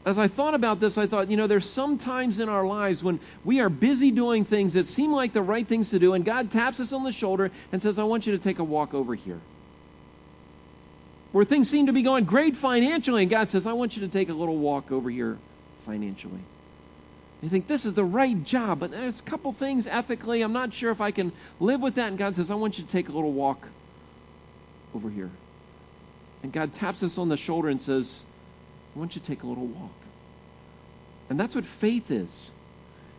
As 0.04 0.18
I 0.18 0.28
thought 0.28 0.54
about 0.54 0.80
this, 0.80 0.98
I 0.98 1.06
thought, 1.06 1.30
you 1.30 1.36
know, 1.36 1.46
there's 1.46 1.70
some 1.70 1.98
times 1.98 2.40
in 2.40 2.48
our 2.48 2.66
lives 2.66 3.02
when 3.02 3.20
we 3.44 3.60
are 3.60 3.68
busy 3.68 4.10
doing 4.10 4.44
things 4.44 4.72
that 4.72 4.88
seem 4.88 5.12
like 5.12 5.32
the 5.32 5.42
right 5.42 5.66
things 5.66 5.90
to 5.90 5.98
do, 5.98 6.14
and 6.14 6.24
God 6.24 6.50
taps 6.50 6.80
us 6.80 6.92
on 6.92 7.04
the 7.04 7.12
shoulder 7.12 7.52
and 7.70 7.80
says, 7.80 7.98
I 7.98 8.02
want 8.02 8.26
you 8.26 8.32
to 8.32 8.42
take 8.42 8.58
a 8.58 8.64
walk 8.64 8.94
over 8.94 9.14
here 9.14 9.40
where 11.32 11.44
things 11.44 11.70
seem 11.70 11.86
to 11.86 11.92
be 11.92 12.02
going 12.02 12.24
great 12.24 12.56
financially, 12.56 13.22
and 13.22 13.30
God 13.30 13.50
says, 13.50 13.66
I 13.66 13.72
want 13.72 13.96
you 13.96 14.02
to 14.02 14.08
take 14.08 14.28
a 14.28 14.34
little 14.34 14.58
walk 14.58 14.92
over 14.92 15.10
here 15.10 15.38
financially. 15.84 16.40
You 17.40 17.50
think 17.50 17.66
this 17.66 17.84
is 17.84 17.94
the 17.94 18.04
right 18.04 18.44
job, 18.44 18.78
but 18.80 18.92
there's 18.92 19.18
a 19.18 19.30
couple 19.30 19.52
things 19.54 19.84
ethically, 19.88 20.42
I'm 20.42 20.52
not 20.52 20.72
sure 20.74 20.92
if 20.92 21.00
I 21.00 21.10
can 21.10 21.32
live 21.58 21.80
with 21.80 21.96
that. 21.96 22.08
And 22.08 22.18
God 22.18 22.36
says, 22.36 22.50
I 22.50 22.54
want 22.54 22.78
you 22.78 22.86
to 22.86 22.92
take 22.92 23.08
a 23.08 23.12
little 23.12 23.32
walk 23.32 23.66
over 24.94 25.10
here. 25.10 25.30
And 26.42 26.52
God 26.52 26.74
taps 26.76 27.02
us 27.02 27.18
on 27.18 27.28
the 27.28 27.36
shoulder 27.36 27.68
and 27.68 27.80
says, 27.80 28.22
I 28.94 28.98
want 28.98 29.16
you 29.16 29.20
to 29.20 29.26
take 29.26 29.42
a 29.42 29.46
little 29.46 29.66
walk. 29.66 29.90
And 31.30 31.40
that's 31.40 31.54
what 31.54 31.64
faith 31.80 32.10
is. 32.10 32.50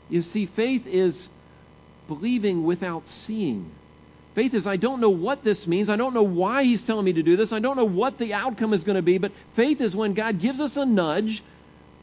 You 0.09 0.21
see, 0.21 0.45
faith 0.45 0.85
is 0.85 1.29
believing 2.07 2.63
without 2.63 3.03
seeing. 3.07 3.71
Faith 4.35 4.53
is, 4.53 4.65
I 4.65 4.77
don't 4.77 4.99
know 4.99 5.09
what 5.09 5.43
this 5.43 5.67
means. 5.67 5.89
I 5.89 5.95
don't 5.95 6.13
know 6.13 6.23
why 6.23 6.63
He's 6.63 6.81
telling 6.83 7.05
me 7.05 7.13
to 7.13 7.23
do 7.23 7.37
this. 7.37 7.51
I 7.51 7.59
don't 7.59 7.77
know 7.77 7.85
what 7.85 8.17
the 8.17 8.33
outcome 8.33 8.73
is 8.73 8.83
going 8.83 8.95
to 8.95 9.01
be. 9.01 9.17
But 9.17 9.31
faith 9.55 9.79
is 9.79 9.95
when 9.95 10.13
God 10.13 10.39
gives 10.39 10.59
us 10.59 10.75
a 10.75 10.85
nudge 10.85 11.43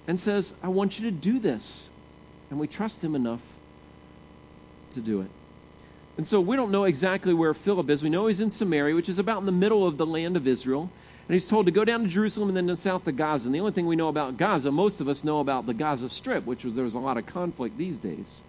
and 0.06 0.20
says, 0.20 0.50
I 0.62 0.68
want 0.68 0.98
you 0.98 1.10
to 1.10 1.16
do 1.16 1.40
this. 1.40 1.88
And 2.50 2.60
we 2.60 2.68
trust 2.68 2.96
Him 3.00 3.14
enough 3.14 3.40
to 4.94 5.00
do 5.00 5.22
it. 5.22 5.30
And 6.16 6.28
so 6.28 6.40
we 6.40 6.56
don't 6.56 6.70
know 6.70 6.84
exactly 6.84 7.32
where 7.32 7.54
Philip 7.54 7.88
is. 7.88 8.02
We 8.02 8.10
know 8.10 8.26
he's 8.26 8.40
in 8.40 8.52
Samaria, 8.52 8.94
which 8.94 9.08
is 9.08 9.18
about 9.18 9.40
in 9.40 9.46
the 9.46 9.52
middle 9.52 9.86
of 9.86 9.96
the 9.96 10.06
land 10.06 10.36
of 10.36 10.46
Israel. 10.46 10.90
And 11.28 11.38
he's 11.38 11.48
told 11.48 11.66
to 11.66 11.72
go 11.72 11.84
down 11.84 12.02
to 12.02 12.08
Jerusalem 12.08 12.48
and 12.48 12.56
then 12.56 12.76
to 12.76 12.82
south 12.82 13.04
to 13.04 13.12
Gaza. 13.12 13.46
And 13.46 13.54
the 13.54 13.60
only 13.60 13.72
thing 13.72 13.86
we 13.86 13.96
know 13.96 14.08
about 14.08 14.36
Gaza, 14.36 14.70
most 14.70 15.00
of 15.00 15.08
us 15.08 15.22
know 15.24 15.40
about 15.40 15.66
the 15.66 15.74
Gaza 15.74 16.08
Strip, 16.10 16.44
which 16.44 16.64
was 16.64 16.74
there 16.74 16.84
was 16.84 16.94
a 16.94 16.98
lot 16.98 17.16
of 17.16 17.26
conflict 17.26 17.78
these 17.78 17.96
days. 17.96 18.42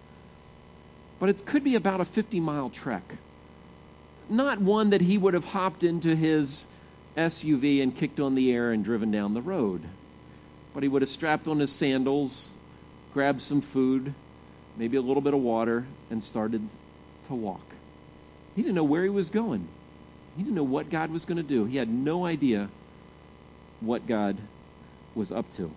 But 1.20 1.28
it 1.28 1.46
could 1.46 1.62
be 1.62 1.76
about 1.76 2.00
a 2.00 2.04
50 2.04 2.40
mile 2.40 2.70
trek. 2.70 3.04
Not 4.28 4.60
one 4.60 4.90
that 4.90 5.00
he 5.00 5.18
would 5.18 5.34
have 5.34 5.44
hopped 5.44 5.82
into 5.82 6.14
his 6.14 6.64
SUV 7.16 7.82
and 7.82 7.96
kicked 7.96 8.20
on 8.20 8.34
the 8.34 8.50
air 8.50 8.72
and 8.72 8.84
driven 8.84 9.10
down 9.10 9.34
the 9.34 9.42
road. 9.42 9.82
But 10.74 10.82
he 10.82 10.88
would 10.88 11.02
have 11.02 11.10
strapped 11.10 11.48
on 11.48 11.58
his 11.58 11.72
sandals, 11.72 12.48
grabbed 13.12 13.42
some 13.42 13.60
food, 13.60 14.14
maybe 14.76 14.96
a 14.96 15.02
little 15.02 15.20
bit 15.22 15.34
of 15.34 15.40
water, 15.40 15.86
and 16.10 16.24
started 16.24 16.66
to 17.28 17.34
walk. 17.34 17.60
He 18.54 18.62
didn't 18.62 18.74
know 18.74 18.84
where 18.84 19.02
he 19.02 19.10
was 19.10 19.28
going. 19.28 19.68
He 20.36 20.42
didn't 20.42 20.56
know 20.56 20.62
what 20.62 20.90
God 20.90 21.10
was 21.10 21.24
going 21.24 21.36
to 21.36 21.42
do. 21.42 21.66
He 21.66 21.76
had 21.76 21.88
no 21.88 22.24
idea 22.24 22.70
what 23.80 24.06
God 24.06 24.38
was 25.14 25.30
up 25.30 25.44
to. 25.56 25.70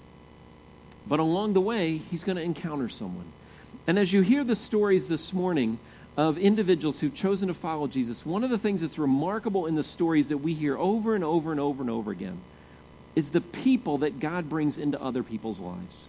But 1.08 1.20
along 1.20 1.54
the 1.54 1.62
way, 1.62 1.98
he's 1.98 2.24
going 2.24 2.38
to 2.38 2.42
encounter 2.42 2.90
someone. 2.90 3.32
And 3.86 4.00
as 4.00 4.12
you 4.12 4.22
hear 4.22 4.44
the 4.44 4.56
stories 4.56 5.04
this 5.08 5.34
morning 5.34 5.78
of 6.18 6.38
individuals 6.38 6.98
who've 7.00 7.16
chosen 7.16 7.50
to 7.50 7.54
follow 7.56 7.88
Jesus, 7.88 8.18
one 8.24 8.44
of 8.44 8.50
the 8.50 8.58
things 8.58 8.82
that's 8.82 8.98
remarkable 8.98 9.66
in 9.66 9.76
the 9.76 9.84
stories 9.84 10.30
that 10.30 10.38
we 10.38 10.54
hear 10.54 10.78
over 10.78 11.16
and 11.16 11.24
over 11.24 11.52
and 11.52 11.60
over 11.60 11.82
and 11.82 11.90
over 11.90 12.12
again 12.12 12.42
is 13.16 13.26
the 13.34 13.42
people 13.42 14.00
that 14.00 14.20
God 14.20 14.50
brings 14.50 14.78
into 14.78 15.02
other 15.02 15.24
people's 15.24 15.60
lives. 15.60 16.08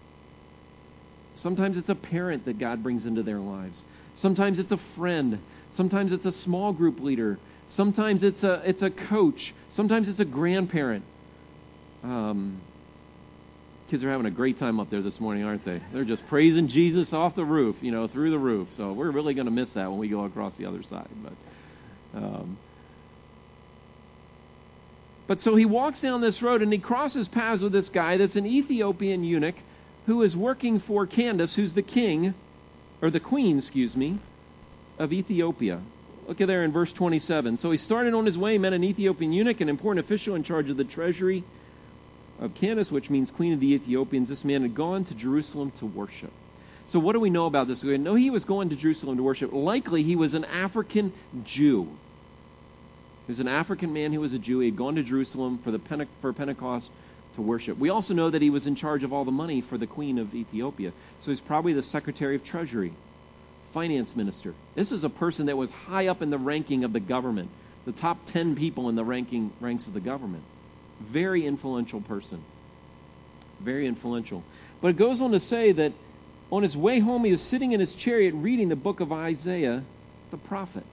Sometimes 1.42 1.76
it's 1.76 1.88
a 1.88 1.94
parent 1.94 2.44
that 2.46 2.58
God 2.58 2.82
brings 2.82 3.04
into 3.04 3.22
their 3.22 3.38
lives. 3.38 3.78
Sometimes 4.22 4.58
it's 4.58 4.72
a 4.72 4.80
friend. 4.96 5.38
Sometimes 5.76 6.12
it's 6.12 6.24
a 6.24 6.32
small 6.42 6.72
group 6.72 7.00
leader. 7.00 7.38
Sometimes 7.76 8.22
it's 8.22 8.42
a, 8.42 8.62
it's 8.64 8.82
a 8.82 8.90
coach. 8.90 9.54
Sometimes 9.74 10.08
it's 10.08 10.20
a 10.20 10.24
grandparent. 10.24 11.04
Um, 12.02 12.60
kids 13.88 14.02
are 14.02 14.10
having 14.10 14.26
a 14.26 14.30
great 14.30 14.58
time 14.58 14.80
up 14.80 14.90
there 14.90 15.02
this 15.02 15.20
morning, 15.20 15.44
aren't 15.44 15.64
they? 15.64 15.80
They're 15.92 16.04
just 16.04 16.26
praising 16.26 16.68
Jesus 16.68 17.12
off 17.12 17.36
the 17.36 17.44
roof, 17.44 17.76
you 17.80 17.92
know, 17.92 18.08
through 18.08 18.30
the 18.30 18.38
roof. 18.38 18.68
So 18.76 18.92
we're 18.92 19.10
really 19.10 19.34
going 19.34 19.46
to 19.46 19.52
miss 19.52 19.68
that 19.74 19.90
when 19.90 19.98
we 19.98 20.08
go 20.08 20.24
across 20.24 20.54
the 20.58 20.66
other 20.66 20.82
side. 20.82 21.08
But, 21.22 22.18
um, 22.18 22.58
but 25.26 25.42
so 25.42 25.54
he 25.54 25.64
walks 25.64 26.00
down 26.00 26.20
this 26.20 26.42
road 26.42 26.62
and 26.62 26.72
he 26.72 26.78
crosses 26.78 27.28
paths 27.28 27.62
with 27.62 27.72
this 27.72 27.88
guy 27.88 28.16
that's 28.16 28.36
an 28.36 28.46
Ethiopian 28.46 29.24
eunuch 29.24 29.56
who 30.06 30.22
is 30.22 30.36
working 30.36 30.80
for 30.80 31.06
Candace, 31.06 31.54
who's 31.54 31.72
the 31.72 31.82
king, 31.82 32.34
or 33.02 33.10
the 33.10 33.20
queen, 33.20 33.58
excuse 33.58 33.94
me, 33.94 34.18
of 34.98 35.12
Ethiopia. 35.12 35.80
Look 36.28 36.40
at 36.40 36.48
there 36.48 36.64
in 36.64 36.72
verse 36.72 36.92
27. 36.92 37.58
So 37.58 37.70
he 37.70 37.78
started 37.78 38.14
on 38.14 38.26
his 38.26 38.36
way, 38.36 38.58
met 38.58 38.72
an 38.72 38.82
Ethiopian 38.82 39.32
eunuch, 39.32 39.60
an 39.60 39.68
important 39.68 40.04
official 40.04 40.34
in 40.34 40.42
charge 40.42 40.70
of 40.70 40.76
the 40.76 40.84
treasury 40.84 41.44
of 42.40 42.54
Candace, 42.54 42.90
which 42.90 43.10
means 43.10 43.30
queen 43.30 43.52
of 43.52 43.60
the 43.60 43.72
Ethiopians. 43.72 44.28
This 44.28 44.44
man 44.44 44.62
had 44.62 44.74
gone 44.74 45.04
to 45.06 45.14
Jerusalem 45.14 45.72
to 45.78 45.86
worship. 45.86 46.32
So 46.88 46.98
what 46.98 47.14
do 47.14 47.20
we 47.20 47.30
know 47.30 47.46
about 47.46 47.68
this? 47.68 47.82
We 47.82 47.96
know 47.98 48.14
he 48.14 48.30
was 48.30 48.44
going 48.44 48.68
to 48.70 48.76
Jerusalem 48.76 49.16
to 49.16 49.22
worship. 49.22 49.52
Likely 49.52 50.02
he 50.02 50.14
was 50.14 50.34
an 50.34 50.44
African 50.44 51.12
Jew. 51.44 51.88
He 53.26 53.32
was 53.32 53.40
an 53.40 53.48
African 53.48 53.92
man 53.92 54.12
who 54.12 54.20
was 54.20 54.32
a 54.32 54.38
Jew. 54.38 54.60
He 54.60 54.68
had 54.68 54.76
gone 54.76 54.94
to 54.94 55.02
Jerusalem 55.02 55.60
for 55.64 55.72
the 55.72 55.78
Pente- 55.78 56.08
for 56.20 56.32
Pentecost 56.32 56.90
to 57.34 57.42
worship. 57.42 57.76
We 57.78 57.90
also 57.90 58.14
know 58.14 58.30
that 58.30 58.40
he 58.40 58.50
was 58.50 58.66
in 58.66 58.76
charge 58.76 59.02
of 59.02 59.12
all 59.12 59.24
the 59.24 59.32
money 59.32 59.62
for 59.62 59.78
the 59.78 59.86
queen 59.86 60.18
of 60.18 60.32
Ethiopia. 60.32 60.92
So 61.24 61.32
he's 61.32 61.40
probably 61.40 61.72
the 61.72 61.82
secretary 61.82 62.36
of 62.36 62.44
treasury 62.44 62.94
finance 63.76 64.16
minister. 64.16 64.54
This 64.74 64.90
is 64.90 65.04
a 65.04 65.10
person 65.10 65.46
that 65.46 65.56
was 65.56 65.68
high 65.68 66.06
up 66.06 66.22
in 66.22 66.30
the 66.30 66.38
ranking 66.38 66.84
of 66.84 66.94
the 66.94 67.00
government, 67.00 67.50
the 67.84 67.92
top 67.92 68.16
10 68.32 68.56
people 68.56 68.88
in 68.88 68.94
the 68.94 69.04
ranking 69.04 69.52
ranks 69.60 69.86
of 69.86 69.92
the 69.92 70.00
government. 70.00 70.44
Very 71.00 71.46
influential 71.46 72.00
person. 72.00 72.44
Very 73.60 73.86
influential. 73.86 74.42
But 74.80 74.88
it 74.88 74.96
goes 74.96 75.20
on 75.20 75.32
to 75.32 75.40
say 75.40 75.72
that 75.72 75.92
on 76.50 76.62
his 76.62 76.76
way 76.76 77.00
home, 77.00 77.24
he 77.24 77.32
was 77.32 77.42
sitting 77.42 77.72
in 77.72 77.80
his 77.80 77.92
chariot 77.94 78.34
reading 78.34 78.68
the 78.68 78.76
book 78.76 79.00
of 79.00 79.12
Isaiah, 79.12 79.84
the 80.30 80.36
prophet. 80.36 80.84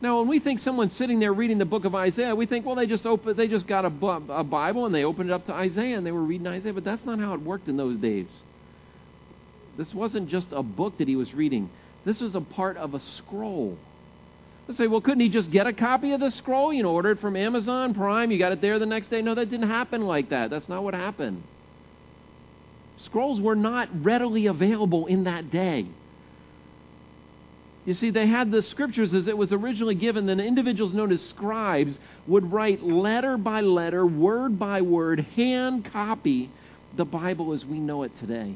Now, 0.00 0.18
when 0.18 0.28
we 0.28 0.40
think 0.40 0.60
someone's 0.60 0.94
sitting 0.96 1.20
there 1.20 1.32
reading 1.32 1.58
the 1.58 1.64
book 1.64 1.84
of 1.84 1.94
Isaiah, 1.94 2.34
we 2.34 2.46
think, 2.46 2.66
well, 2.66 2.74
they 2.74 2.86
just 2.86 3.06
open, 3.06 3.36
they 3.36 3.48
just 3.48 3.66
got 3.66 3.84
a, 3.84 3.88
a 3.88 4.44
Bible 4.44 4.86
and 4.86 4.94
they 4.94 5.04
opened 5.04 5.30
it 5.30 5.32
up 5.32 5.46
to 5.46 5.52
Isaiah 5.52 5.96
and 5.96 6.06
they 6.06 6.12
were 6.12 6.22
reading 6.22 6.46
Isaiah. 6.46 6.72
But 6.74 6.84
that's 6.84 7.04
not 7.04 7.18
how 7.18 7.32
it 7.34 7.40
worked 7.40 7.68
in 7.68 7.76
those 7.76 7.96
days. 7.96 8.28
This 9.76 9.94
wasn't 9.94 10.28
just 10.28 10.48
a 10.52 10.62
book 10.62 10.98
that 10.98 11.08
he 11.08 11.16
was 11.16 11.32
reading. 11.32 11.70
This 12.04 12.20
was 12.20 12.34
a 12.34 12.40
part 12.40 12.76
of 12.76 12.94
a 12.94 13.00
scroll. 13.00 13.78
Let's 14.66 14.78
say, 14.78 14.86
well, 14.86 15.00
couldn't 15.00 15.20
he 15.20 15.28
just 15.28 15.50
get 15.50 15.66
a 15.66 15.72
copy 15.72 16.12
of 16.12 16.20
the 16.20 16.30
scroll? 16.30 16.72
You 16.72 16.82
know, 16.82 16.92
order 16.92 17.10
it 17.10 17.20
from 17.20 17.36
Amazon 17.36 17.92
Prime. 17.94 18.30
You 18.30 18.38
got 18.38 18.52
it 18.52 18.60
there 18.60 18.78
the 18.78 18.86
next 18.86 19.10
day. 19.10 19.20
No, 19.20 19.34
that 19.34 19.50
didn't 19.50 19.68
happen 19.68 20.02
like 20.02 20.30
that. 20.30 20.50
That's 20.50 20.68
not 20.68 20.82
what 20.82 20.94
happened. 20.94 21.42
Scrolls 22.96 23.40
were 23.40 23.56
not 23.56 23.88
readily 24.04 24.46
available 24.46 25.06
in 25.06 25.24
that 25.24 25.50
day. 25.50 25.86
You 27.84 27.92
see, 27.92 28.08
they 28.10 28.26
had 28.26 28.50
the 28.50 28.62
scriptures 28.62 29.12
as 29.12 29.28
it 29.28 29.36
was 29.36 29.52
originally 29.52 29.94
given. 29.94 30.24
Then 30.24 30.40
individuals 30.40 30.94
known 30.94 31.12
as 31.12 31.20
scribes 31.28 31.98
would 32.26 32.50
write 32.50 32.82
letter 32.82 33.36
by 33.36 33.60
letter, 33.60 34.06
word 34.06 34.58
by 34.58 34.80
word, 34.80 35.20
hand 35.36 35.90
copy 35.92 36.50
the 36.96 37.04
Bible 37.04 37.52
as 37.52 37.64
we 37.64 37.78
know 37.78 38.04
it 38.04 38.12
today. 38.20 38.54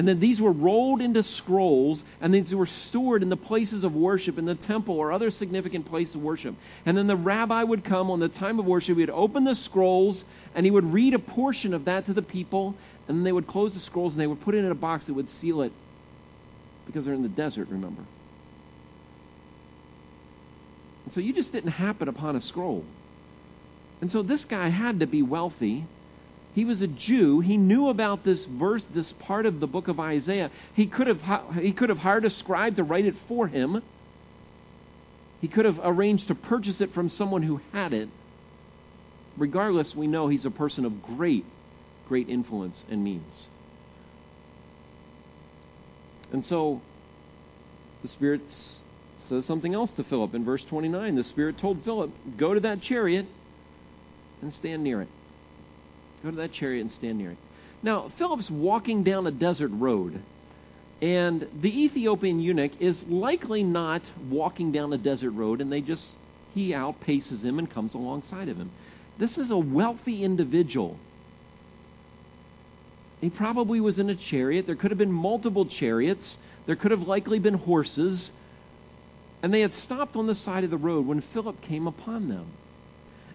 And 0.00 0.08
then 0.08 0.18
these 0.18 0.40
were 0.40 0.50
rolled 0.50 1.02
into 1.02 1.22
scrolls, 1.22 2.02
and 2.22 2.32
these 2.32 2.54
were 2.54 2.64
stored 2.88 3.22
in 3.22 3.28
the 3.28 3.36
places 3.36 3.84
of 3.84 3.94
worship, 3.94 4.38
in 4.38 4.46
the 4.46 4.54
temple 4.54 4.94
or 4.94 5.12
other 5.12 5.30
significant 5.30 5.90
places 5.90 6.14
of 6.14 6.22
worship. 6.22 6.54
And 6.86 6.96
then 6.96 7.06
the 7.06 7.16
rabbi 7.16 7.62
would 7.62 7.84
come 7.84 8.10
on 8.10 8.18
the 8.18 8.30
time 8.30 8.58
of 8.58 8.64
worship, 8.64 8.96
he 8.96 9.02
would 9.02 9.10
open 9.10 9.44
the 9.44 9.54
scrolls, 9.54 10.24
and 10.54 10.64
he 10.64 10.70
would 10.70 10.90
read 10.90 11.12
a 11.12 11.18
portion 11.18 11.74
of 11.74 11.84
that 11.84 12.06
to 12.06 12.14
the 12.14 12.22
people, 12.22 12.74
and 13.08 13.18
then 13.18 13.24
they 13.24 13.32
would 13.32 13.46
close 13.46 13.74
the 13.74 13.80
scrolls 13.80 14.14
and 14.14 14.20
they 14.22 14.26
would 14.26 14.40
put 14.40 14.54
it 14.54 14.64
in 14.64 14.70
a 14.70 14.74
box 14.74 15.04
that 15.04 15.12
would 15.12 15.28
seal 15.38 15.60
it. 15.60 15.72
Because 16.86 17.04
they're 17.04 17.12
in 17.12 17.22
the 17.22 17.28
desert, 17.28 17.68
remember. 17.68 18.06
And 21.04 21.12
so 21.12 21.20
you 21.20 21.34
just 21.34 21.52
didn't 21.52 21.72
happen 21.72 22.08
upon 22.08 22.36
a 22.36 22.40
scroll. 22.40 22.86
And 24.00 24.10
so 24.10 24.22
this 24.22 24.46
guy 24.46 24.70
had 24.70 25.00
to 25.00 25.06
be 25.06 25.20
wealthy 25.20 25.84
he 26.54 26.64
was 26.64 26.82
a 26.82 26.86
Jew. 26.86 27.40
He 27.40 27.56
knew 27.56 27.88
about 27.88 28.24
this 28.24 28.44
verse, 28.46 28.84
this 28.92 29.12
part 29.20 29.46
of 29.46 29.60
the 29.60 29.66
book 29.66 29.88
of 29.88 30.00
Isaiah. 30.00 30.50
He 30.74 30.86
could 30.86 31.06
have, 31.06 31.20
he 31.54 31.72
could 31.72 31.88
have 31.88 31.98
hired 31.98 32.24
a 32.24 32.30
scribe 32.30 32.76
to 32.76 32.82
write 32.82 33.06
it 33.06 33.14
for 33.28 33.46
him. 33.46 33.82
He 35.40 35.48
could 35.48 35.64
have 35.64 35.78
arranged 35.82 36.28
to 36.28 36.34
purchase 36.34 36.80
it 36.80 36.92
from 36.92 37.08
someone 37.08 37.42
who 37.42 37.60
had 37.72 37.92
it. 37.92 38.08
Regardless, 39.36 39.94
we 39.94 40.06
know 40.06 40.28
he's 40.28 40.44
a 40.44 40.50
person 40.50 40.84
of 40.84 41.02
great, 41.02 41.44
great 42.08 42.28
influence 42.28 42.84
and 42.90 43.04
means. 43.04 43.46
And 46.32 46.44
so 46.44 46.82
the 48.02 48.08
Spirit 48.08 48.42
says 49.28 49.46
something 49.46 49.72
else 49.72 49.90
to 49.92 50.04
Philip 50.04 50.34
in 50.34 50.44
verse 50.44 50.64
29. 50.64 51.14
The 51.14 51.24
Spirit 51.24 51.58
told 51.58 51.84
Philip, 51.84 52.10
Go 52.36 52.54
to 52.54 52.60
that 52.60 52.82
chariot 52.82 53.26
and 54.42 54.52
stand 54.52 54.82
near 54.82 55.02
it. 55.02 55.08
Go 56.22 56.30
to 56.30 56.36
that 56.36 56.52
chariot 56.52 56.82
and 56.82 56.92
stand 56.92 57.18
near 57.18 57.32
it. 57.32 57.38
Now, 57.82 58.10
Philip's 58.18 58.50
walking 58.50 59.04
down 59.04 59.26
a 59.26 59.30
desert 59.30 59.70
road, 59.72 60.20
and 61.00 61.48
the 61.60 61.84
Ethiopian 61.84 62.40
eunuch 62.40 62.72
is 62.78 63.02
likely 63.08 63.62
not 63.62 64.02
walking 64.28 64.70
down 64.70 64.92
a 64.92 64.98
desert 64.98 65.30
road, 65.30 65.60
and 65.60 65.72
they 65.72 65.80
just, 65.80 66.06
he 66.54 66.72
outpaces 66.72 67.42
him 67.42 67.58
and 67.58 67.70
comes 67.70 67.94
alongside 67.94 68.48
of 68.50 68.58
him. 68.58 68.70
This 69.18 69.38
is 69.38 69.50
a 69.50 69.56
wealthy 69.56 70.22
individual. 70.24 70.98
He 73.20 73.30
probably 73.30 73.80
was 73.80 73.98
in 73.98 74.08
a 74.08 74.14
chariot. 74.14 74.66
There 74.66 74.76
could 74.76 74.90
have 74.90 74.98
been 74.98 75.12
multiple 75.12 75.66
chariots. 75.66 76.38
There 76.66 76.76
could 76.76 76.90
have 76.90 77.02
likely 77.02 77.38
been 77.38 77.54
horses. 77.54 78.32
And 79.42 79.52
they 79.52 79.60
had 79.60 79.74
stopped 79.74 80.16
on 80.16 80.26
the 80.26 80.34
side 80.34 80.64
of 80.64 80.70
the 80.70 80.78
road 80.78 81.06
when 81.06 81.20
Philip 81.20 81.60
came 81.62 81.86
upon 81.86 82.28
them. 82.28 82.52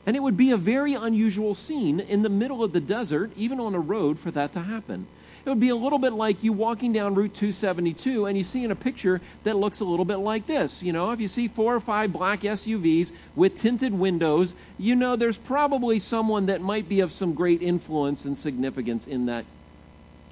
And 0.06 0.16
it 0.16 0.22
would 0.22 0.38
be 0.38 0.52
a 0.52 0.58
very 0.58 0.94
unusual 0.94 1.56
scene 1.56 2.00
in 2.00 2.22
the 2.22 2.30
middle 2.30 2.64
of 2.64 2.74
the 2.74 2.80
desert, 2.80 3.32
even 3.36 3.60
on 3.60 3.74
a 3.74 3.80
road, 3.80 4.20
for 4.20 4.32
that 4.32 4.54
to 4.54 4.62
happen. 4.62 5.08
It 5.46 5.50
would 5.50 5.60
be 5.60 5.70
a 5.70 5.76
little 5.76 6.00
bit 6.00 6.14
like 6.14 6.44
you 6.44 6.54
walking 6.54 6.92
down 6.92 7.14
Route 7.14 7.36
272 7.36 8.26
and 8.26 8.36
you 8.36 8.44
see 8.44 8.64
in 8.64 8.72
a 8.72 8.76
picture 8.76 9.22
that 9.44 9.56
looks 9.56 9.80
a 9.80 9.84
little 9.84 10.06
bit 10.06 10.18
like 10.18 10.48
this. 10.48 10.82
You 10.82 10.92
know, 10.92 11.12
if 11.12 11.20
you 11.20 11.28
see 11.28 11.48
four 11.50 11.76
or 11.76 11.80
five 11.80 12.12
black 12.12 12.42
SUVs 12.42 13.12
with 13.36 13.60
tinted 13.60 13.94
windows, 13.94 14.56
you 14.80 14.96
know 14.96 15.16
there's 15.16 15.38
probably 15.38 16.00
someone 16.00 16.48
that 16.48 16.62
might 16.62 16.90
be 16.90 17.00
of 17.02 17.12
some 17.12 17.36
great 17.36 17.62
influence 17.62 18.26
and 18.26 18.40
significance 18.40 19.06
in 19.06 19.28
that 19.28 19.46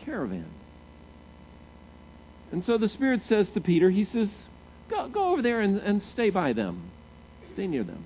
caravan. 0.04 0.50
And 2.52 2.66
so 2.66 2.80
the 2.80 2.90
Spirit 2.90 3.22
says 3.24 3.50
to 3.52 3.62
Peter, 3.62 3.92
He 3.92 4.06
says, 4.06 4.32
Go, 4.90 5.10
go 5.10 5.32
over 5.32 5.44
there 5.44 5.62
and, 5.62 5.78
and 5.78 6.02
stay 6.02 6.32
by 6.32 6.54
them, 6.54 6.90
stay 7.54 7.68
near 7.68 7.84
them. 7.84 8.06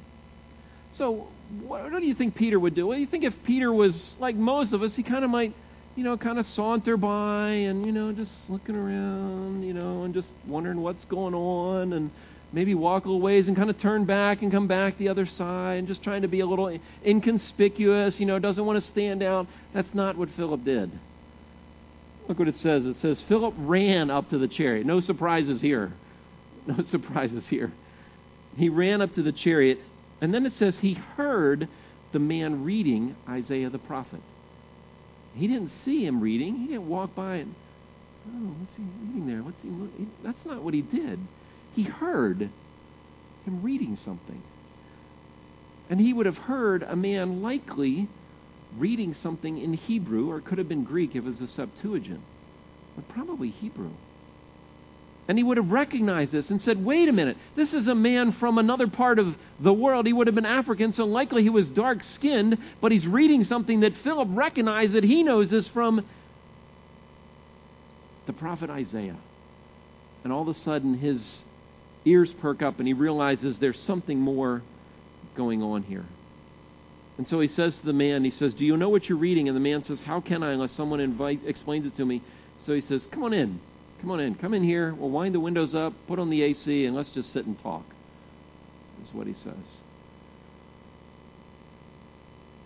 So, 0.94 1.28
what, 1.66 1.92
what 1.92 2.00
do 2.00 2.06
you 2.06 2.16
think 2.16 2.36
Peter 2.36 2.60
would 2.60 2.76
do? 2.76 2.94
Do 2.94 3.00
you 3.00 3.08
think 3.08 3.24
if 3.24 3.34
Peter 3.46 3.72
was 3.72 4.14
like 4.20 4.36
most 4.36 4.74
of 4.74 4.84
us? 4.84 4.96
He 4.96 5.04
kind 5.04 5.24
of 5.24 5.30
might, 5.30 5.54
you 5.96 6.04
know, 6.04 6.18
kind 6.18 6.40
of 6.40 6.46
saunter 6.48 6.98
by 6.98 7.50
and, 7.50 7.86
you 7.86 7.92
know, 7.92 8.12
just 8.12 8.32
looking 8.50 8.76
around, 8.76 9.64
you 9.64 9.74
know, 9.74 10.04
and 10.04 10.14
just 10.14 10.30
wondering 10.46 10.82
what's 10.82 11.06
going 11.06 11.34
on 11.34 11.94
and 11.94 12.12
maybe 12.52 12.76
walk 12.76 13.06
a 13.06 13.08
little 13.08 13.22
ways 13.22 13.48
and 13.48 13.56
kind 13.56 13.70
of 13.70 13.78
turn 13.80 14.06
back 14.06 14.42
and 14.42 14.52
come 14.52 14.68
back 14.68 14.98
the 14.98 15.10
other 15.10 15.26
side 15.26 15.80
and 15.80 15.88
just 15.88 16.04
trying 16.04 16.22
to 16.22 16.28
be 16.28 16.40
a 16.40 16.46
little 16.46 16.78
inconspicuous, 17.06 18.20
you 18.20 18.26
know, 18.26 18.40
doesn't 18.40 18.66
want 18.66 18.82
to 18.82 18.90
stand 18.90 19.24
out. 19.24 19.48
That's 19.74 19.94
not 19.94 20.18
what 20.18 20.30
Philip 20.32 20.64
did. 20.64 20.92
Look 22.28 22.40
what 22.40 22.48
it 22.48 22.58
says. 22.58 22.86
It 22.86 22.98
says, 23.02 23.24
Philip 23.28 23.54
ran 23.58 24.10
up 24.10 24.30
to 24.32 24.38
the 24.38 24.48
chariot. 24.48 24.86
No 24.86 25.00
surprises 25.00 25.62
here. 25.62 25.94
No 26.68 26.84
surprises 26.84 27.46
here. 27.50 27.72
He 28.58 28.68
ran 28.68 29.02
up 29.02 29.16
to 29.16 29.24
the 29.24 29.32
chariot, 29.32 29.80
and 30.22 30.34
then 30.34 30.46
it 30.46 30.54
says 30.54 30.78
he 30.80 30.94
heard 30.94 31.68
the 32.12 32.20
man 32.20 32.64
reading 32.64 33.16
Isaiah 33.28 33.70
the 33.70 33.80
prophet. 33.80 34.22
He 35.36 35.48
didn't 35.48 35.72
see 35.86 36.06
him 36.06 36.22
reading. 36.22 36.56
He 36.56 36.68
didn't 36.68 36.90
walk 36.90 37.14
by 37.14 37.36
and, 37.36 37.54
oh, 38.28 38.56
what's 38.60 38.76
he 38.76 38.84
reading 39.06 39.28
there? 39.28 39.44
What's 39.44 39.62
he? 39.62 40.08
That's 40.24 40.46
not 40.46 40.64
what 40.64 40.74
he 40.74 40.82
did 40.82 41.20
he 41.78 41.84
heard 41.84 42.50
him 43.46 43.62
reading 43.62 43.98
something. 44.04 44.42
And 45.92 46.02
he 46.02 46.12
would 46.12 46.26
have 46.26 46.38
heard 46.38 46.82
a 46.82 46.96
man 46.96 47.44
likely 47.44 48.08
reading 48.78 49.14
something 49.14 49.60
in 49.60 49.74
Hebrew, 49.74 50.32
or 50.32 50.40
it 50.40 50.46
could 50.46 50.58
have 50.58 50.68
been 50.68 50.84
Greek 50.84 51.12
if 51.12 51.18
it 51.18 51.24
was 51.24 51.38
the 51.38 51.48
Septuagint, 51.48 52.22
but 52.96 53.08
probably 53.10 53.52
Hebrew. 53.52 53.92
And 55.28 55.38
he 55.38 55.44
would 55.44 55.58
have 55.58 55.72
recognized 55.72 56.32
this 56.32 56.50
and 56.50 56.62
said, 56.62 56.84
wait 56.84 57.10
a 57.10 57.12
minute, 57.12 57.38
this 57.56 57.74
is 57.74 57.88
a 57.88 57.96
man 57.96 58.32
from 58.34 58.58
another 58.58 58.88
part 58.88 59.20
of 59.20 59.36
the 59.60 59.74
world. 59.74 60.06
He 60.06 60.14
would 60.14 60.28
have 60.28 60.36
been 60.36 60.46
African, 60.46 60.94
so 60.94 61.06
likely 61.06 61.44
he 61.44 61.50
was 61.50 61.68
dark 61.70 62.02
skinned, 62.02 62.58
but 62.80 62.94
he's 62.94 63.06
reading 63.06 63.44
something 63.44 63.82
that 63.82 63.94
Philip 64.04 64.30
recognized 64.32 64.94
that 64.94 65.04
he 65.04 65.24
knows 65.24 65.50
this 65.50 65.68
from 65.68 66.06
the 68.26 68.34
prophet 68.34 68.70
Isaiah. 68.70 69.18
And 70.24 70.32
all 70.32 70.44
of 70.44 70.48
a 70.48 70.60
sudden, 70.60 70.98
his 70.98 71.42
ears 72.06 72.32
perk 72.40 72.62
up 72.62 72.80
and 72.80 72.88
he 72.88 72.94
realizes 72.94 73.58
there's 73.60 73.80
something 73.82 74.20
more 74.20 74.62
going 75.36 75.62
on 75.62 75.84
here. 75.84 76.06
And 77.18 77.28
so 77.28 77.40
he 77.40 77.48
says 77.48 77.76
to 77.78 77.86
the 77.86 77.94
man, 77.94 78.24
he 78.24 78.30
says, 78.30 78.54
Do 78.54 78.64
you 78.64 78.78
know 78.78 78.90
what 78.90 79.10
you're 79.10 79.18
reading? 79.18 79.48
And 79.48 79.56
the 79.56 79.62
man 79.62 79.84
says, 79.84 80.00
How 80.00 80.22
can 80.22 80.44
I 80.44 80.54
unless 80.54 80.72
someone 80.74 81.00
invite, 81.00 81.42
explains 81.46 81.86
it 81.86 81.98
to 81.98 82.06
me? 82.06 82.22
So 82.66 82.74
he 82.74 82.82
says, 82.82 83.08
Come 83.12 83.24
on 83.24 83.34
in. 83.34 83.60
Come 84.02 84.12
on 84.12 84.20
in. 84.20 84.36
Come 84.36 84.54
in 84.54 84.64
here. 84.64 84.94
We'll 84.94 85.10
wind 85.10 85.34
the 85.34 85.40
windows 85.40 85.74
up, 85.74 85.94
put 86.08 86.20
on 86.20 86.30
the 86.30 86.44
AC, 86.44 86.86
and 86.86 86.96
let's 86.96 87.10
just 87.10 87.34
sit 87.34 87.46
and 87.46 87.60
talk. 87.62 87.86
Is 89.04 89.14
what 89.14 89.28
he 89.28 89.34
says. 89.34 89.82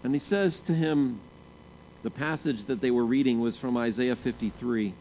And 0.03 0.13
he 0.13 0.19
says 0.19 0.59
to 0.67 0.73
him, 0.73 1.21
the 2.03 2.09
passage 2.09 2.65
that 2.67 2.81
they 2.81 2.91
were 2.91 3.05
reading 3.05 3.39
was 3.39 3.57
from 3.57 3.77
Isaiah 3.77 4.15
53 4.15 4.87
It 4.87 4.93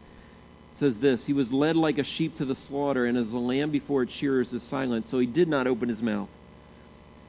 says 0.79 0.97
this 1.01 1.23
He 1.25 1.33
was 1.33 1.51
led 1.51 1.77
like 1.77 1.99
a 1.99 2.05
sheep 2.05 2.37
to 2.39 2.45
the 2.45 2.55
slaughter, 2.55 3.07
and 3.07 3.17
as 3.17 3.33
a 3.33 3.39
lamb 3.39 3.71
before 3.71 4.03
its 4.03 4.13
shearers 4.13 4.53
is 4.53 4.63
silent, 4.65 5.07
so 5.11 5.19
he 5.19 5.27
did 5.27 5.49
not 5.49 5.67
open 5.67 5.89
his 5.89 6.03
mouth. 6.03 6.29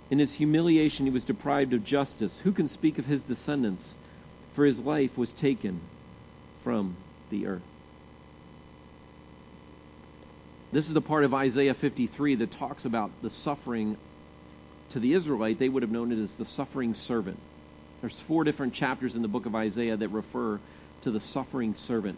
In 0.09 0.19
his 0.19 0.33
humiliation, 0.33 1.05
he 1.05 1.11
was 1.11 1.23
deprived 1.23 1.73
of 1.73 1.85
justice. 1.85 2.37
Who 2.43 2.51
can 2.51 2.67
speak 2.67 2.99
of 2.99 3.05
his 3.05 3.21
descendants? 3.21 3.95
For 4.55 4.65
his 4.65 4.79
life 4.79 5.17
was 5.17 5.31
taken 5.31 5.79
from 6.65 6.97
the 7.29 7.47
earth. 7.47 7.61
This 10.71 10.87
is 10.87 10.93
the 10.93 11.01
part 11.01 11.25
of 11.25 11.33
Isaiah 11.33 11.73
53 11.73 12.35
that 12.35 12.53
talks 12.53 12.85
about 12.85 13.11
the 13.21 13.29
suffering 13.29 13.97
to 14.91 14.99
the 14.99 15.13
Israelite. 15.13 15.59
They 15.59 15.67
would 15.67 15.83
have 15.83 15.91
known 15.91 16.13
it 16.13 16.23
as 16.23 16.31
the 16.33 16.45
suffering 16.45 16.93
servant. 16.93 17.39
There's 17.99 18.19
four 18.27 18.45
different 18.45 18.73
chapters 18.73 19.13
in 19.13 19.21
the 19.21 19.27
book 19.27 19.45
of 19.45 19.53
Isaiah 19.53 19.97
that 19.97 20.07
refer 20.09 20.59
to 21.03 21.11
the 21.11 21.19
suffering 21.19 21.75
servant 21.75 22.17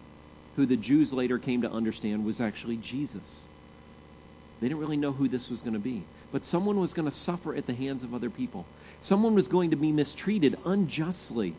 who 0.55 0.67
the 0.67 0.75
Jews 0.75 1.11
later 1.11 1.39
came 1.39 1.63
to 1.63 1.71
understand 1.71 2.25
was 2.25 2.39
actually 2.39 2.77
Jesus. 2.77 3.23
They 4.61 4.67
didn't 4.67 4.79
really 4.79 4.97
know 4.97 5.11
who 5.11 5.27
this 5.27 5.49
was 5.49 5.61
going 5.61 5.73
to 5.73 5.79
be. 5.79 6.05
But 6.31 6.45
someone 6.45 6.79
was 6.79 6.93
going 6.93 7.09
to 7.09 7.17
suffer 7.17 7.55
at 7.55 7.65
the 7.65 7.73
hands 7.73 8.03
of 8.03 8.13
other 8.13 8.29
people. 8.29 8.65
Someone 9.01 9.33
was 9.33 9.47
going 9.47 9.71
to 9.71 9.75
be 9.75 9.91
mistreated 9.91 10.55
unjustly. 10.63 11.55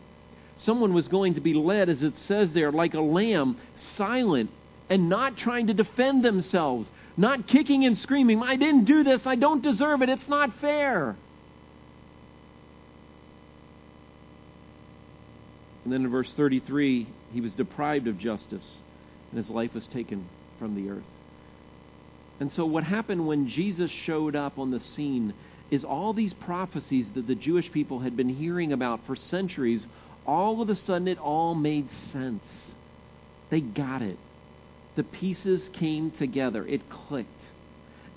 Someone 0.57 0.93
was 0.93 1.09
going 1.09 1.35
to 1.35 1.41
be 1.41 1.53
led, 1.53 1.89
as 1.89 2.01
it 2.01 2.13
says 2.19 2.53
there, 2.53 2.71
like 2.71 2.93
a 2.93 3.01
lamb, 3.01 3.57
silent 3.97 4.49
and 4.89 5.09
not 5.09 5.37
trying 5.37 5.67
to 5.67 5.73
defend 5.73 6.23
themselves, 6.23 6.89
not 7.17 7.47
kicking 7.47 7.85
and 7.85 7.97
screaming, 7.97 8.41
I 8.41 8.55
didn't 8.55 8.85
do 8.85 9.03
this, 9.03 9.21
I 9.25 9.35
don't 9.35 9.63
deserve 9.63 10.01
it, 10.01 10.09
it's 10.09 10.27
not 10.27 10.59
fair. 10.59 11.15
And 15.83 15.93
then 15.93 16.03
in 16.03 16.09
verse 16.09 16.31
33, 16.33 17.07
he 17.31 17.41
was 17.41 17.53
deprived 17.53 18.07
of 18.07 18.17
justice 18.17 18.77
and 19.31 19.37
his 19.37 19.49
life 19.49 19.73
was 19.73 19.87
taken 19.87 20.27
from 20.59 20.75
the 20.75 20.89
earth. 20.89 21.03
And 22.39 22.51
so, 22.51 22.65
what 22.65 22.83
happened 22.83 23.27
when 23.27 23.47
Jesus 23.47 23.91
showed 23.91 24.35
up 24.35 24.59
on 24.59 24.71
the 24.71 24.79
scene 24.79 25.33
is 25.71 25.83
all 25.83 26.13
these 26.13 26.33
prophecies 26.33 27.07
that 27.15 27.27
the 27.27 27.35
Jewish 27.35 27.71
people 27.71 27.99
had 27.99 28.17
been 28.17 28.29
hearing 28.29 28.73
about 28.73 29.05
for 29.05 29.15
centuries, 29.15 29.85
all 30.25 30.61
of 30.61 30.69
a 30.69 30.75
sudden 30.75 31.07
it 31.07 31.17
all 31.17 31.55
made 31.55 31.87
sense. 32.11 32.43
They 33.49 33.61
got 33.61 34.01
it. 34.01 34.17
The 34.95 35.03
pieces 35.03 35.69
came 35.73 36.11
together, 36.11 36.65
it 36.65 36.89
clicked. 36.89 37.29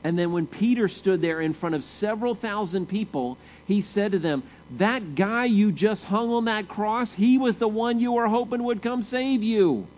And 0.04 0.16
then 0.16 0.32
when 0.32 0.46
Peter 0.46 0.88
stood 0.88 1.20
there 1.20 1.40
in 1.40 1.54
front 1.54 1.74
of 1.74 1.82
several 1.98 2.36
thousand 2.36 2.86
people, 2.86 3.36
he 3.66 3.82
said 3.82 4.12
to 4.12 4.20
them, 4.20 4.44
That 4.78 5.16
guy 5.16 5.46
you 5.46 5.72
just 5.72 6.04
hung 6.04 6.30
on 6.30 6.44
that 6.44 6.68
cross, 6.68 7.10
he 7.12 7.36
was 7.36 7.56
the 7.56 7.66
one 7.66 7.98
you 7.98 8.12
were 8.12 8.28
hoping 8.28 8.62
would 8.64 8.80
come 8.82 9.02
save 9.02 9.42
you. 9.42 9.88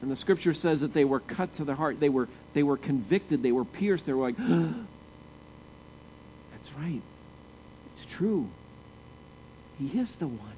And 0.00 0.10
the 0.10 0.16
scripture 0.16 0.52
says 0.52 0.80
that 0.80 0.92
they 0.92 1.04
were 1.04 1.20
cut 1.20 1.56
to 1.58 1.64
the 1.64 1.76
heart. 1.76 2.00
They 2.00 2.08
were, 2.08 2.28
they 2.54 2.64
were 2.64 2.76
convicted. 2.76 3.40
They 3.40 3.52
were 3.52 3.64
pierced. 3.64 4.04
They 4.04 4.12
were 4.12 4.24
like, 4.24 4.36
that's 4.38 4.56
right. 6.76 7.02
It's 7.92 8.04
true. 8.16 8.48
He 9.78 9.86
is 9.96 10.16
the 10.16 10.26
one. 10.26 10.56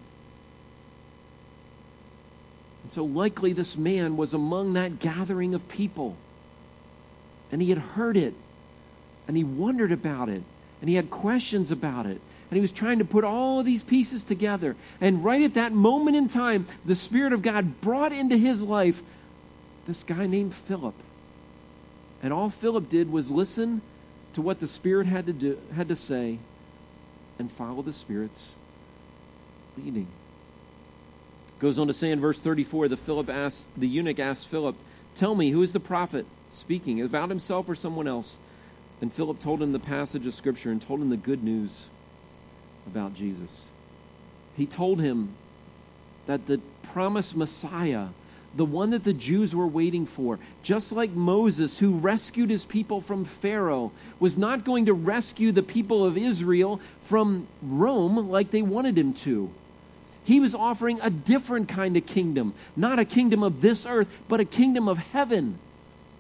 And 2.85 2.92
so 2.92 3.05
likely 3.05 3.55
this 3.55 3.77
man 3.77 4.16
was 4.16 4.35
among 4.35 4.75
that 4.75 5.01
gathering 5.01 5.55
of 5.55 5.68
people. 5.68 6.16
And 7.51 7.61
he 7.61 7.70
had 7.70 7.79
heard 7.79 8.16
it. 8.16 8.35
And 9.27 9.37
he 9.37 9.42
wondered 9.42 9.90
about 9.90 10.29
it. 10.29 10.42
And 10.81 10.88
he 10.88 10.94
had 10.94 11.11
questions 11.11 11.70
about 11.70 12.07
it. 12.07 12.20
And 12.51 12.57
he 12.57 12.61
was 12.61 12.70
trying 12.70 12.99
to 12.99 13.07
put 13.07 13.25
all 13.25 13.59
of 13.59 13.66
these 13.66 13.83
pieces 13.83 14.23
together. 14.25 14.77
And 15.01 15.25
right 15.25 15.42
at 15.42 15.55
that 15.55 15.73
moment 15.73 16.16
in 16.16 16.29
time, 16.29 16.68
the 16.85 16.94
Spirit 16.94 17.33
of 17.33 17.42
God 17.42 17.81
brought 17.81 18.12
into 18.12 18.37
his 18.37 18.61
life 18.61 18.97
this 19.88 20.03
guy 20.05 20.27
named 20.27 20.55
Philip. 20.68 20.94
And 22.23 22.33
all 22.33 22.53
Philip 22.61 22.90
did 22.90 23.11
was 23.11 23.31
listen 23.31 23.81
to 24.35 24.42
what 24.42 24.61
the 24.61 24.68
Spirit 24.68 25.07
had 25.07 25.27
to 25.27 25.33
do, 25.33 25.59
had 25.75 25.88
to 25.88 25.97
say 25.97 26.38
and 27.38 27.51
follow 27.53 27.83
the 27.83 27.92
Spirit's 27.94 28.55
leading. 29.77 30.09
Goes 31.61 31.79
on 31.79 31.87
to 31.87 31.95
say 31.95 32.11
in 32.11 32.21
verse 32.21 32.38
34, 32.40 32.88
the 32.88 32.97
Philip 32.99 33.29
asked 33.31 33.64
the 33.77 33.87
eunuch 33.87 34.19
asked 34.19 34.49
Philip, 34.49 34.77
"Tell 35.17 35.35
me, 35.35 35.51
who 35.51 35.62
is 35.62 35.73
the 35.73 35.81
prophet 35.81 36.27
speaking 36.61 37.01
about 37.01 37.29
himself 37.29 37.69
or 37.69 37.75
someone 37.75 38.09
else?" 38.09 38.37
And 39.01 39.12
Philip 39.12 39.40
told 39.40 39.62
him 39.62 39.73
the 39.73 39.79
passage 39.79 40.27
of 40.27 40.35
scripture 40.35 40.71
and 40.71 40.81
told 40.81 41.01
him 41.01 41.11
the 41.11 41.17
good 41.17 41.43
news 41.43 41.88
about 42.87 43.14
Jesus. 43.14 43.67
He 44.57 44.67
told 44.67 45.01
him 45.01 45.35
that 46.27 46.47
the 46.47 46.61
promised 46.83 47.37
Messiah 47.37 48.09
the 48.57 48.64
one 48.64 48.90
that 48.90 49.05
the 49.05 49.12
Jews 49.12 49.55
were 49.55 49.67
waiting 49.67 50.07
for. 50.07 50.38
Just 50.62 50.93
like 50.93 51.11
Moses, 51.11 51.77
who 51.79 51.99
rescued 51.99 52.51
his 52.51 52.64
people 52.64 53.01
from 53.01 53.25
Pharaoh, 53.43 53.93
was 54.21 54.37
not 54.37 54.64
going 54.64 54.87
to 54.87 54.93
rescue 54.93 55.53
the 55.53 55.62
people 55.62 56.05
of 56.05 56.17
Israel 56.17 56.81
from 57.09 57.49
Rome 57.62 58.29
like 58.29 58.51
they 58.51 58.62
wanted 58.62 58.97
him 58.97 59.14
to. 59.25 59.51
He 60.25 60.41
was 60.41 60.55
offering 60.55 61.01
a 61.01 61.11
different 61.11 61.69
kind 61.69 61.97
of 61.97 62.07
kingdom, 62.07 62.55
not 62.77 62.99
a 62.99 63.05
kingdom 63.05 63.43
of 63.43 63.61
this 63.61 63.85
earth, 63.87 64.09
but 64.29 64.41
a 64.41 64.45
kingdom 64.45 64.89
of 64.89 64.99
heaven. 64.99 65.59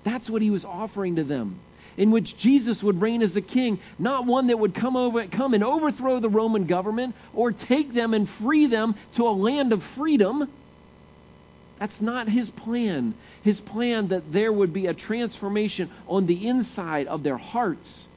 That's 0.04 0.28
what 0.28 0.42
he 0.42 0.50
was 0.50 0.64
offering 0.64 1.16
to 1.16 1.24
them. 1.24 1.60
In 1.96 2.10
which 2.10 2.36
Jesus 2.38 2.82
would 2.82 3.00
reign 3.00 3.22
as 3.22 3.36
a 3.36 3.40
king, 3.40 3.78
not 3.98 4.26
one 4.26 4.48
that 4.48 4.58
would 4.58 4.74
come 4.74 4.96
over 4.96 5.26
come 5.28 5.54
and 5.54 5.62
overthrow 5.62 6.20
the 6.20 6.28
Roman 6.28 6.66
government 6.66 7.14
or 7.32 7.52
take 7.52 7.94
them 7.94 8.14
and 8.14 8.28
free 8.42 8.66
them 8.66 8.96
to 9.16 9.28
a 9.28 9.30
land 9.30 9.72
of 9.72 9.82
freedom 9.96 10.48
that's 11.78 12.00
not 12.00 12.28
his 12.28 12.48
plan. 12.50 13.14
His 13.42 13.58
plan 13.60 14.08
that 14.08 14.32
there 14.32 14.52
would 14.52 14.72
be 14.72 14.86
a 14.86 14.94
transformation 14.94 15.90
on 16.06 16.26
the 16.26 16.46
inside 16.46 17.06
of 17.08 17.22
their 17.22 17.36
hearts. 17.36 18.08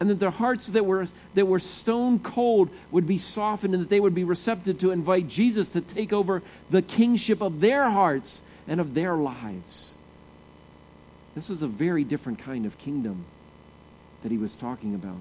And 0.00 0.10
that 0.10 0.18
their 0.18 0.30
hearts 0.30 0.66
that 0.68 0.84
were, 0.84 1.06
that 1.34 1.46
were 1.46 1.60
stone 1.60 2.18
cold 2.18 2.68
would 2.90 3.06
be 3.06 3.18
softened 3.18 3.74
and 3.74 3.84
that 3.84 3.90
they 3.90 4.00
would 4.00 4.14
be 4.14 4.24
receptive 4.24 4.78
to 4.80 4.90
invite 4.90 5.28
Jesus 5.28 5.68
to 5.70 5.80
take 5.80 6.12
over 6.12 6.42
the 6.70 6.82
kingship 6.82 7.40
of 7.40 7.60
their 7.60 7.88
hearts 7.88 8.42
and 8.66 8.80
of 8.80 8.94
their 8.94 9.14
lives. 9.16 9.92
This 11.34 11.48
was 11.48 11.62
a 11.62 11.68
very 11.68 12.04
different 12.04 12.40
kind 12.40 12.66
of 12.66 12.76
kingdom 12.78 13.24
that 14.22 14.32
he 14.32 14.38
was 14.38 14.52
talking 14.54 14.94
about. 14.94 15.18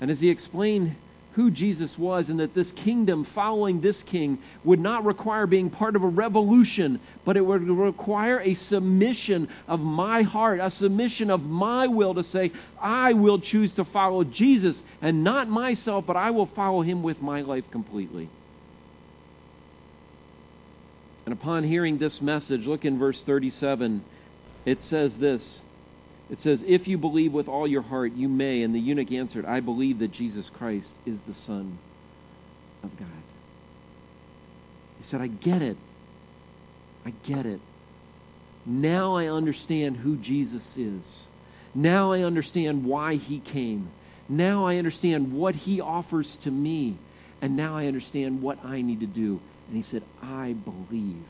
And 0.00 0.10
as 0.10 0.20
he 0.20 0.28
explained 0.28 0.96
who 1.34 1.50
Jesus 1.50 1.96
was 1.96 2.28
and 2.28 2.40
that 2.40 2.54
this 2.54 2.70
kingdom, 2.72 3.24
following 3.34 3.80
this 3.80 4.02
king, 4.02 4.38
would 4.64 4.80
not 4.80 5.04
require 5.04 5.46
being 5.46 5.70
part 5.70 5.96
of 5.96 6.02
a 6.02 6.08
revolution, 6.08 7.00
but 7.24 7.36
it 7.36 7.40
would 7.40 7.62
require 7.62 8.40
a 8.40 8.54
submission 8.54 9.48
of 9.66 9.80
my 9.80 10.22
heart, 10.22 10.60
a 10.60 10.70
submission 10.70 11.30
of 11.30 11.42
my 11.42 11.86
will 11.86 12.14
to 12.14 12.24
say, 12.24 12.52
I 12.80 13.14
will 13.14 13.38
choose 13.38 13.72
to 13.74 13.84
follow 13.86 14.24
Jesus 14.24 14.80
and 15.00 15.24
not 15.24 15.48
myself, 15.48 16.04
but 16.06 16.16
I 16.16 16.30
will 16.30 16.46
follow 16.46 16.82
him 16.82 17.02
with 17.02 17.22
my 17.22 17.40
life 17.40 17.70
completely. 17.70 18.28
And 21.24 21.32
upon 21.32 21.64
hearing 21.64 21.98
this 21.98 22.20
message, 22.20 22.66
look 22.66 22.84
in 22.84 22.98
verse 22.98 23.22
37. 23.22 24.04
It 24.64 24.82
says 24.82 25.16
this 25.16 25.62
it 26.32 26.40
says, 26.42 26.60
If 26.66 26.88
you 26.88 26.96
believe 26.96 27.32
with 27.32 27.46
all 27.46 27.68
your 27.68 27.82
heart, 27.82 28.12
you 28.14 28.26
may. 28.26 28.62
And 28.62 28.74
the 28.74 28.80
eunuch 28.80 29.12
answered, 29.12 29.44
I 29.44 29.60
believe 29.60 29.98
that 29.98 30.12
Jesus 30.12 30.48
Christ 30.56 30.90
is 31.04 31.18
the 31.28 31.34
Son 31.34 31.78
of 32.82 32.96
God. 32.96 33.08
He 34.98 35.04
said, 35.08 35.20
I 35.20 35.26
get 35.26 35.60
it. 35.60 35.76
I 37.04 37.10
get 37.10 37.44
it. 37.44 37.60
Now 38.64 39.16
I 39.16 39.26
understand 39.26 39.98
who 39.98 40.16
Jesus 40.16 40.62
is. 40.74 41.02
Now 41.74 42.12
I 42.12 42.20
understand 42.20 42.86
why 42.86 43.16
he 43.16 43.38
came. 43.38 43.90
Now 44.26 44.64
I 44.64 44.76
understand 44.76 45.34
what 45.34 45.54
he 45.54 45.82
offers 45.82 46.38
to 46.44 46.50
me. 46.50 46.98
And 47.42 47.58
now 47.58 47.76
I 47.76 47.86
understand 47.86 48.40
what 48.40 48.64
I 48.64 48.80
need 48.80 49.00
to 49.00 49.06
do. 49.06 49.38
And 49.68 49.76
he 49.76 49.82
said, 49.82 50.02
I 50.22 50.54
believe. 50.54 51.26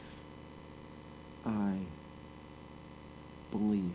I 1.44 1.78
believe. 3.50 3.94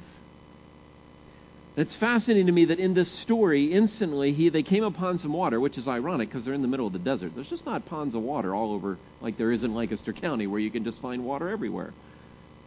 It's 1.78 1.96
fascinating 1.98 2.48
to 2.48 2.52
me 2.52 2.66
that 2.66 2.80
in 2.80 2.96
this 2.96 3.12
story, 3.20 3.72
instantly 3.72 4.34
he, 4.34 4.50
they 4.50 4.64
came 4.64 4.84
upon 4.84 5.20
some 5.20 5.32
water, 5.32 5.60
which 5.60 5.78
is 5.78 5.88
ironic 5.88 6.28
because 6.28 6.44
they're 6.44 6.56
in 6.56 6.64
the 6.64 6.68
middle 6.68 6.88
of 6.88 6.94
the 6.94 6.98
desert. 6.98 7.34
There's 7.36 7.50
just 7.50 7.68
not 7.68 7.86
ponds 7.86 8.16
of 8.16 8.24
water 8.24 8.56
all 8.56 8.74
over 8.74 8.98
like 9.22 9.38
there 9.38 9.52
is 9.52 9.64
in 9.64 9.76
Lancaster 9.76 10.12
County 10.12 10.48
where 10.48 10.60
you 10.60 10.72
can 10.72 10.84
just 10.84 11.00
find 11.00 11.24
water 11.24 11.50
everywhere. 11.50 11.94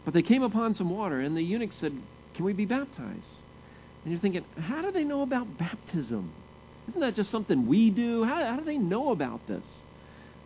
But 0.05 0.13
they 0.13 0.21
came 0.21 0.43
upon 0.43 0.75
some 0.75 0.89
water, 0.89 1.19
and 1.19 1.35
the 1.35 1.41
eunuch 1.41 1.73
said, 1.73 1.91
Can 2.35 2.45
we 2.45 2.53
be 2.53 2.63
baptized? 2.63 3.35
And 4.05 4.13
you're 4.13 4.21
thinking, 4.21 4.45
How 4.57 4.81
do 4.81 4.91
they 4.91 5.03
know 5.03 5.23
about 5.23 5.57
baptism? 5.57 6.31
Isn't 6.87 7.01
that 7.01 7.15
just 7.15 7.31
something 7.31 7.67
we 7.67 7.89
do? 7.89 8.23
How, 8.23 8.45
how 8.45 8.55
do 8.55 8.63
they 8.63 8.77
know 8.77 9.11
about 9.11 9.45
this? 9.45 9.65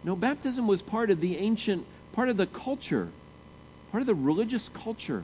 No, 0.04 0.15
baptism 0.15 0.67
was 0.67 0.82
part 0.82 1.12
of 1.12 1.21
the 1.21 1.38
ancient, 1.38 1.86
part 2.13 2.30
of 2.30 2.38
the 2.38 2.47
culture, 2.47 3.10
part 3.91 4.01
of 4.01 4.08
the 4.08 4.15
religious 4.15 4.67
culture 4.84 5.23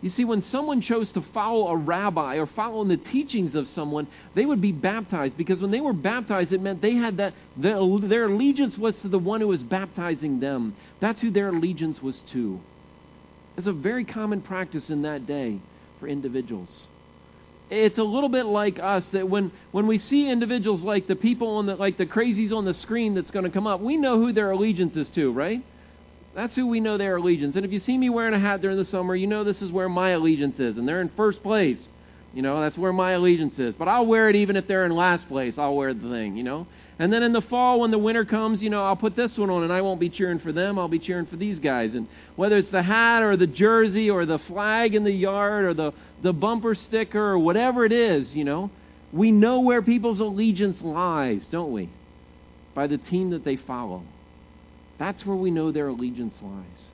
you 0.00 0.10
see, 0.10 0.24
when 0.24 0.42
someone 0.42 0.80
chose 0.80 1.10
to 1.12 1.22
follow 1.34 1.68
a 1.68 1.76
rabbi 1.76 2.36
or 2.36 2.46
follow 2.46 2.82
in 2.82 2.88
the 2.88 2.96
teachings 2.96 3.56
of 3.56 3.68
someone, 3.70 4.06
they 4.34 4.46
would 4.46 4.60
be 4.60 4.70
baptized 4.70 5.36
because 5.36 5.60
when 5.60 5.72
they 5.72 5.80
were 5.80 5.92
baptized, 5.92 6.52
it 6.52 6.60
meant 6.60 6.80
they 6.80 6.94
had 6.94 7.16
that 7.16 7.34
their 7.56 8.26
allegiance 8.26 8.78
was 8.78 8.94
to 9.00 9.08
the 9.08 9.18
one 9.18 9.40
who 9.40 9.48
was 9.48 9.62
baptizing 9.62 10.38
them. 10.38 10.76
That's 11.00 11.20
who 11.20 11.30
their 11.30 11.48
allegiance 11.48 12.00
was 12.00 12.22
to. 12.32 12.60
It's 13.56 13.66
a 13.66 13.72
very 13.72 14.04
common 14.04 14.40
practice 14.40 14.88
in 14.88 15.02
that 15.02 15.26
day 15.26 15.58
for 15.98 16.06
individuals. 16.06 16.86
It's 17.68 17.98
a 17.98 18.04
little 18.04 18.28
bit 18.28 18.46
like 18.46 18.78
us 18.78 19.04
that 19.12 19.28
when, 19.28 19.50
when 19.72 19.88
we 19.88 19.98
see 19.98 20.30
individuals 20.30 20.82
like 20.82 21.08
the 21.08 21.16
people 21.16 21.56
on 21.56 21.66
the 21.66 21.74
like 21.74 21.98
the 21.98 22.06
crazies 22.06 22.52
on 22.52 22.64
the 22.64 22.72
screen 22.72 23.14
that's 23.14 23.32
going 23.32 23.44
to 23.44 23.50
come 23.50 23.66
up, 23.66 23.80
we 23.80 23.96
know 23.96 24.18
who 24.18 24.32
their 24.32 24.52
allegiance 24.52 24.96
is 24.96 25.10
to, 25.10 25.32
right? 25.32 25.62
That's 26.34 26.54
who 26.54 26.66
we 26.66 26.80
know 26.80 26.98
their 26.98 27.16
allegiance. 27.16 27.56
And 27.56 27.64
if 27.64 27.72
you 27.72 27.78
see 27.78 27.98
me 27.98 28.10
wearing 28.10 28.34
a 28.34 28.38
hat 28.38 28.60
during 28.60 28.76
the 28.76 28.84
summer, 28.84 29.16
you 29.16 29.26
know 29.26 29.44
this 29.44 29.60
is 29.60 29.70
where 29.70 29.88
my 29.88 30.10
allegiance 30.10 30.60
is. 30.60 30.76
And 30.76 30.86
they're 30.86 31.00
in 31.00 31.10
first 31.10 31.42
place. 31.42 31.88
You 32.34 32.42
know, 32.42 32.60
that's 32.60 32.76
where 32.76 32.92
my 32.92 33.12
allegiance 33.12 33.58
is. 33.58 33.74
But 33.74 33.88
I'll 33.88 34.06
wear 34.06 34.28
it 34.28 34.36
even 34.36 34.56
if 34.56 34.68
they're 34.68 34.84
in 34.84 34.92
last 34.92 35.26
place. 35.28 35.54
I'll 35.56 35.74
wear 35.74 35.94
the 35.94 36.08
thing, 36.08 36.36
you 36.36 36.44
know. 36.44 36.66
And 36.98 37.12
then 37.12 37.22
in 37.22 37.32
the 37.32 37.40
fall, 37.40 37.80
when 37.80 37.90
the 37.90 37.98
winter 37.98 38.24
comes, 38.24 38.60
you 38.60 38.70
know, 38.70 38.84
I'll 38.84 38.96
put 38.96 39.14
this 39.16 39.38
one 39.38 39.50
on 39.50 39.62
and 39.62 39.72
I 39.72 39.80
won't 39.80 40.00
be 40.00 40.10
cheering 40.10 40.40
for 40.40 40.52
them. 40.52 40.78
I'll 40.78 40.88
be 40.88 40.98
cheering 40.98 41.26
for 41.26 41.36
these 41.36 41.58
guys. 41.58 41.94
And 41.94 42.08
whether 42.36 42.56
it's 42.56 42.70
the 42.70 42.82
hat 42.82 43.22
or 43.22 43.36
the 43.36 43.46
jersey 43.46 44.10
or 44.10 44.26
the 44.26 44.38
flag 44.40 44.94
in 44.94 45.04
the 45.04 45.12
yard 45.12 45.64
or 45.64 45.74
the, 45.74 45.92
the 46.22 46.32
bumper 46.32 46.74
sticker 46.74 47.20
or 47.22 47.38
whatever 47.38 47.84
it 47.84 47.92
is, 47.92 48.34
you 48.34 48.44
know, 48.44 48.70
we 49.12 49.30
know 49.30 49.60
where 49.60 49.80
people's 49.80 50.20
allegiance 50.20 50.82
lies, 50.82 51.46
don't 51.50 51.72
we? 51.72 51.88
By 52.74 52.88
the 52.88 52.98
team 52.98 53.30
that 53.30 53.44
they 53.44 53.56
follow. 53.56 54.02
That's 54.98 55.24
where 55.24 55.36
we 55.36 55.50
know 55.50 55.72
their 55.72 55.88
allegiance 55.88 56.36
lies. 56.42 56.90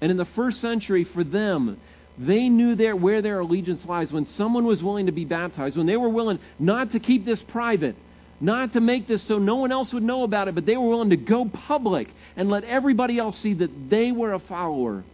And 0.00 0.10
in 0.10 0.16
the 0.16 0.24
first 0.24 0.60
century, 0.60 1.04
for 1.04 1.24
them, 1.24 1.80
they 2.18 2.48
knew 2.48 2.74
their, 2.74 2.94
where 2.94 3.22
their 3.22 3.40
allegiance 3.40 3.84
lies 3.84 4.12
when 4.12 4.26
someone 4.26 4.64
was 4.64 4.82
willing 4.82 5.06
to 5.06 5.12
be 5.12 5.24
baptized, 5.24 5.76
when 5.76 5.86
they 5.86 5.96
were 5.96 6.08
willing 6.08 6.38
not 6.58 6.92
to 6.92 7.00
keep 7.00 7.24
this 7.24 7.40
private, 7.42 7.96
not 8.40 8.72
to 8.74 8.80
make 8.80 9.06
this 9.08 9.22
so 9.22 9.38
no 9.38 9.56
one 9.56 9.72
else 9.72 9.92
would 9.92 10.02
know 10.02 10.22
about 10.22 10.48
it, 10.48 10.54
but 10.54 10.66
they 10.66 10.76
were 10.76 10.88
willing 10.88 11.10
to 11.10 11.16
go 11.16 11.44
public 11.46 12.08
and 12.36 12.50
let 12.50 12.64
everybody 12.64 13.18
else 13.18 13.38
see 13.38 13.54
that 13.54 13.90
they 13.90 14.12
were 14.12 14.32
a 14.32 14.38
follower 14.38 15.04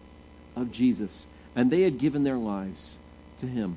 of 0.56 0.72
Jesus 0.72 1.26
and 1.54 1.70
they 1.70 1.82
had 1.82 1.98
given 1.98 2.24
their 2.24 2.36
lives 2.36 2.96
to 3.40 3.46
him. 3.46 3.76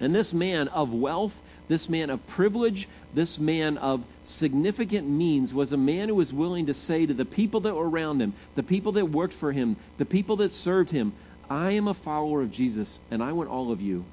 And 0.00 0.14
this 0.14 0.32
man 0.32 0.68
of 0.68 0.90
wealth, 0.90 1.32
this 1.68 1.88
man 1.88 2.10
of 2.10 2.26
privilege, 2.28 2.88
this 3.14 3.38
man 3.38 3.78
of 3.78 4.02
significant 4.38 5.08
means 5.08 5.52
was 5.52 5.72
a 5.72 5.76
man 5.76 6.08
who 6.08 6.14
was 6.14 6.32
willing 6.32 6.66
to 6.66 6.74
say 6.74 7.06
to 7.06 7.14
the 7.14 7.24
people 7.24 7.60
that 7.62 7.74
were 7.74 7.88
around 7.88 8.20
him, 8.20 8.34
the 8.56 8.62
people 8.62 8.92
that 8.92 9.10
worked 9.10 9.34
for 9.40 9.52
him, 9.52 9.76
the 9.98 10.04
people 10.04 10.36
that 10.36 10.52
served 10.54 10.90
him, 10.90 11.12
I 11.48 11.72
am 11.72 11.88
a 11.88 11.94
follower 11.94 12.42
of 12.42 12.52
Jesus, 12.52 12.88
and 13.10 13.22
I 13.22 13.32
want 13.32 13.50
all 13.50 13.72
of 13.72 13.80
you 13.80 14.04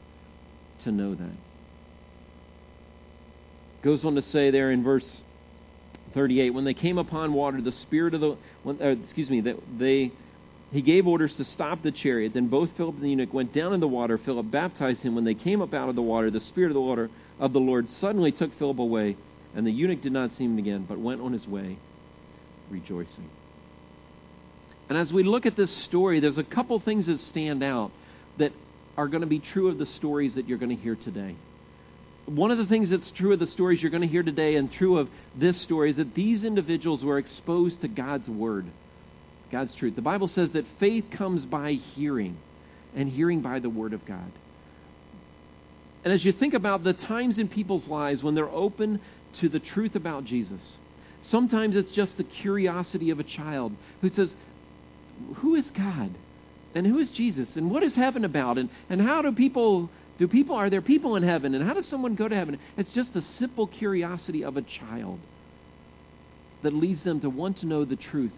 to 0.84 0.92
know 0.92 1.16
that. 1.16 1.36
Goes 3.82 4.04
on 4.04 4.16
to 4.16 4.22
say 4.22 4.52
there 4.52 4.72
in 4.72 4.84
verse 4.84 5.22
38 6.14 6.50
when 6.52 6.66
they 6.66 6.74
came 6.74 6.98
upon 6.98 7.34
water, 7.34 7.62
the 7.62 7.72
Spirit 7.72 8.14
of 8.14 8.22
the, 8.22 8.38
uh, 8.66 8.96
excuse 9.04 9.30
me, 9.30 9.42
that 9.42 9.56
they. 9.78 10.12
He 10.72 10.84
gave 10.84 11.08
orders 11.08 11.36
to 11.38 11.46
stop 11.46 11.82
the 11.82 11.92
chariot. 11.92 12.36
Then 12.36 12.48
both 12.48 12.70
Philip 12.78 12.94
and 12.96 13.04
the 13.04 13.10
eunuch 13.10 13.34
went 13.34 13.54
down 13.54 13.74
in 13.74 13.80
the 13.80 13.88
water. 13.88 14.20
Philip 14.20 14.52
baptized 14.52 15.02
him. 15.02 15.16
When 15.16 15.24
they 15.24 15.34
came 15.34 15.64
up 15.64 15.74
out 15.74 15.90
of 15.90 15.96
the 15.96 16.04
water, 16.04 16.30
the 16.30 16.42
Spirit 16.42 16.68
of 16.68 16.76
the 16.76 16.82
water 16.82 17.10
of 17.40 17.54
the 17.54 17.60
Lord 17.60 17.88
suddenly 18.00 18.32
took 18.32 18.56
Philip 18.60 18.78
away, 18.78 19.18
and 19.56 19.66
the 19.66 19.72
eunuch 19.72 20.02
did 20.02 20.12
not 20.12 20.36
see 20.38 20.46
him 20.46 20.58
again, 20.58 20.86
but 20.88 21.00
went 21.00 21.22
on 21.22 21.34
his 21.34 21.48
way 21.48 21.78
rejoicing. 22.70 23.30
And 24.90 24.98
as 24.98 25.14
we 25.14 25.24
look 25.24 25.46
at 25.46 25.56
this 25.56 25.72
story, 25.84 26.20
there's 26.20 26.38
a 26.38 26.44
couple 26.44 26.80
things 26.80 27.06
that 27.08 27.20
stand 27.20 27.64
out 27.64 27.92
that 28.38 28.52
are 28.98 29.08
going 29.08 29.22
to 29.22 29.28
be 29.28 29.40
true 29.40 29.70
of 29.70 29.78
the 29.78 29.86
stories 29.86 30.36
that 30.36 30.48
you're 30.48 30.58
going 30.58 30.76
to 30.76 30.82
hear 30.82 30.96
today. 30.96 31.36
One 32.26 32.52
of 32.52 32.58
the 32.58 32.66
things 32.66 32.90
that's 32.90 33.10
true 33.12 33.34
of 33.34 33.40
the 33.40 33.48
stories 33.48 33.82
you're 33.82 33.92
going 33.92 34.02
to 34.02 34.08
hear 34.08 34.24
today 34.24 34.56
and 34.56 34.72
true 34.72 34.98
of 34.98 35.10
this 35.36 35.60
story 35.62 35.92
is 35.92 35.98
that 35.98 36.14
these 36.14 36.44
individuals 36.44 37.04
were 37.04 37.18
exposed 37.18 37.82
to 37.82 37.88
God's 37.88 38.28
word, 38.28 38.66
God's 39.52 39.74
truth. 39.76 39.96
The 39.96 40.02
Bible 40.02 40.28
says 40.28 40.52
that 40.52 40.66
faith 40.80 41.06
comes 41.12 41.46
by 41.46 41.74
hearing, 41.74 42.38
and 42.96 43.10
hearing 43.10 43.42
by 43.42 43.60
the 43.60 43.70
word 43.70 43.94
of 43.94 44.06
God. 44.06 44.32
And 46.04 46.14
as 46.14 46.24
you 46.24 46.32
think 46.32 46.54
about 46.54 46.84
the 46.84 46.94
times 46.94 47.38
in 47.38 47.48
people's 47.48 47.88
lives 47.88 48.24
when 48.24 48.34
they're 48.36 48.50
open 48.50 49.02
to 49.40 49.50
the 49.50 49.60
truth 49.60 49.96
about 49.96 50.26
Jesus, 50.26 50.78
sometimes 51.24 51.76
it's 51.76 51.92
just 51.92 52.18
the 52.18 52.24
curiosity 52.24 53.10
of 53.10 53.20
a 53.20 53.24
child 53.24 53.76
who 54.02 54.10
says, 54.10 54.34
Who 55.36 55.56
is 55.56 55.70
God? 55.72 56.16
And 56.76 56.86
who 56.86 57.00
is 57.00 57.10
Jesus? 57.12 57.56
And 57.56 57.72
what 57.72 57.84
is 57.84 57.96
heaven 57.96 58.24
about? 58.24 58.58
And, 58.58 58.70
and 58.90 59.02
how 59.02 59.22
do 59.22 59.32
people 59.32 59.90
do 60.20 60.28
people 60.28 60.56
are 60.56 60.70
there 60.70 60.82
people 60.82 61.16
in 61.16 61.24
heaven? 61.24 61.56
And 61.56 61.66
how 61.66 61.74
does 61.74 61.88
someone 61.88 62.16
go 62.16 62.28
to 62.28 62.36
heaven? 62.36 62.60
It's 62.76 62.92
just 62.92 63.14
the 63.14 63.22
simple 63.22 63.68
curiosity 63.68 64.44
of 64.44 64.58
a 64.58 64.62
child 64.62 65.20
that 66.62 66.74
leads 66.74 67.04
them 67.04 67.22
to 67.22 67.30
want 67.30 67.58
to 67.60 67.66
know 67.66 67.86
the 67.86 67.96
truth 67.96 68.34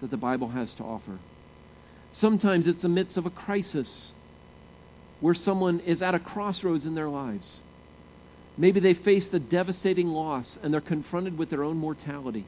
that 0.00 0.10
the 0.10 0.16
Bible 0.16 0.48
has 0.48 0.74
to 0.74 0.82
offer. 0.82 1.18
Sometimes 2.12 2.66
it's 2.66 2.82
the 2.82 2.88
midst 2.88 3.16
of 3.16 3.26
a 3.26 3.30
crisis 3.30 4.12
where 5.20 5.34
someone 5.34 5.78
is 5.80 6.02
at 6.02 6.16
a 6.16 6.18
crossroads 6.18 6.84
in 6.84 6.96
their 6.96 7.08
lives. 7.08 7.60
Maybe 8.58 8.80
they 8.80 8.94
face 8.94 9.28
the 9.28 9.38
devastating 9.38 10.08
loss 10.08 10.58
and 10.62 10.74
they're 10.74 10.80
confronted 10.80 11.38
with 11.38 11.48
their 11.48 11.62
own 11.62 11.76
mortality. 11.76 12.44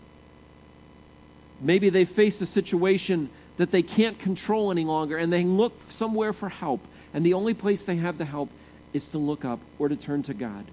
Maybe 1.60 1.88
they 1.88 2.04
face 2.04 2.40
a 2.40 2.46
situation 2.46 3.30
that 3.58 3.70
they 3.70 3.82
can't 3.82 4.18
control 4.18 4.72
any 4.72 4.84
longer 4.84 5.16
and 5.16 5.32
they 5.32 5.44
look 5.44 5.72
somewhere 5.98 6.32
for 6.32 6.48
help. 6.48 6.80
And 7.14 7.24
the 7.24 7.34
only 7.34 7.54
place 7.54 7.80
they 7.86 7.96
have 7.96 8.18
the 8.18 8.24
help 8.24 8.50
is 8.92 9.04
to 9.06 9.18
look 9.18 9.44
up 9.44 9.60
or 9.78 9.88
to 9.88 9.96
turn 9.96 10.24
to 10.24 10.34
God. 10.34 10.68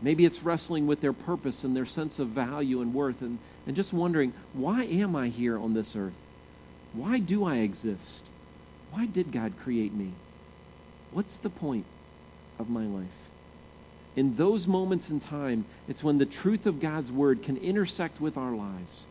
Maybe 0.00 0.24
it's 0.24 0.42
wrestling 0.42 0.86
with 0.86 1.02
their 1.02 1.12
purpose 1.12 1.62
and 1.62 1.76
their 1.76 1.86
sense 1.86 2.18
of 2.18 2.28
value 2.28 2.80
and 2.80 2.94
worth 2.94 3.20
and, 3.20 3.38
and 3.66 3.76
just 3.76 3.92
wondering, 3.92 4.32
why 4.54 4.84
am 4.84 5.14
I 5.14 5.28
here 5.28 5.58
on 5.58 5.74
this 5.74 5.94
earth? 5.94 6.14
Why 6.94 7.18
do 7.18 7.44
I 7.44 7.56
exist? 7.56 8.22
Why 8.92 9.06
did 9.06 9.32
God 9.32 9.54
create 9.62 9.92
me? 9.92 10.14
What's 11.12 11.36
the 11.42 11.50
point 11.50 11.84
of 12.58 12.70
my 12.70 12.86
life? 12.86 13.08
In 14.18 14.34
those 14.34 14.66
moments 14.66 15.08
in 15.10 15.20
time, 15.20 15.64
it's 15.86 16.02
when 16.02 16.18
the 16.18 16.26
truth 16.26 16.66
of 16.66 16.80
God's 16.80 17.12
Word 17.12 17.44
can 17.44 17.56
intersect 17.56 18.20
with 18.20 18.36
our 18.36 18.50
lives. 18.50 19.06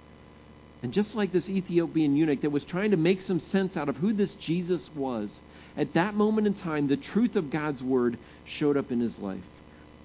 And 0.83 0.91
just 0.91 1.15
like 1.15 1.31
this 1.31 1.47
Ethiopian 1.47 2.17
eunuch 2.17 2.41
that 2.41 2.51
was 2.51 2.65
trying 2.65 2.91
to 2.91 2.97
make 2.97 3.21
some 3.21 3.39
sense 3.39 3.77
out 3.77 3.87
of 3.87 3.95
who 3.95 4.11
this 4.11 4.33
Jesus 4.33 4.89
was, 4.93 5.29
at 5.77 5.93
that 5.93 6.13
moment 6.13 6.45
in 6.45 6.55
time, 6.55 6.89
the 6.89 6.97
truth 6.97 7.37
of 7.37 7.49
God's 7.49 7.81
word 7.81 8.17
showed 8.43 8.75
up 8.75 8.91
in 8.91 8.99
his 8.99 9.17
life. 9.17 9.45